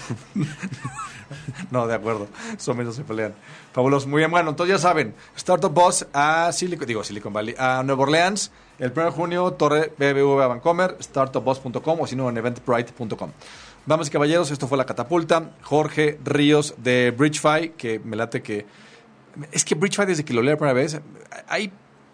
[1.71, 2.27] no, de acuerdo.
[2.59, 3.33] Zombies no se pelean.
[3.71, 4.07] Fabuloso.
[4.07, 5.15] Muy bien, bueno, entonces ya saben.
[5.35, 9.93] Startup Boss a Silicon, digo Silicon Valley, a Nueva Orleans, el 1 de junio, Torre
[9.97, 13.31] BBVA Vancomer, startupboss.com o si no en eventbrite.com.
[13.85, 15.51] Damas y caballeros, esto fue La Catapulta.
[15.61, 18.65] Jorge Ríos de Bridgefy, que me late que...
[19.51, 20.99] Es que Bridgefy desde que lo leí la primera vez,
[21.47, 21.71] hay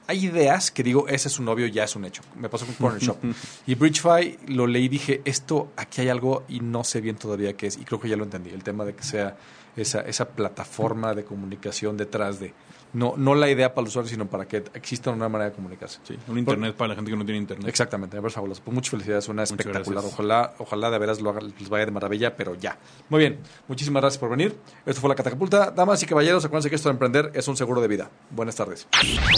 [0.08, 2.22] hay ideas que digo, ese es un novio, ya es un hecho.
[2.36, 3.18] Me pasó con Corner Shop.
[3.68, 7.54] y Bridgefy lo leí y dije, esto, aquí hay algo y no sé bien todavía
[7.54, 7.78] qué es.
[7.78, 8.50] Y creo que ya lo entendí.
[8.50, 9.38] El tema de que sea
[9.76, 12.54] esa, esa plataforma de comunicación detrás de.
[12.94, 16.00] No, no la idea para los usuarios, sino para que exista una manera de comunicarse.
[16.04, 17.68] Sí, un internet para la gente que no tiene internet.
[17.68, 18.62] Exactamente, me parece fabuloso.
[18.64, 20.04] Pues muchas felicidades, una espectacular.
[20.04, 22.78] Ojalá, ojalá de veras lo haga, les vaya de maravilla, pero ya.
[23.10, 24.58] Muy bien, muchísimas gracias por venir.
[24.86, 25.72] Esto fue La Catapulta.
[25.72, 28.10] Damas y caballeros, acuérdense que esto de emprender es un seguro de vida.
[28.30, 28.88] Buenas tardes.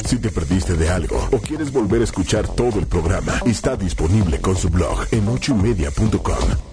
[0.05, 4.41] Si te perdiste de algo o quieres volver a escuchar todo el programa, está disponible
[4.41, 6.72] con su blog en ochoymedia.com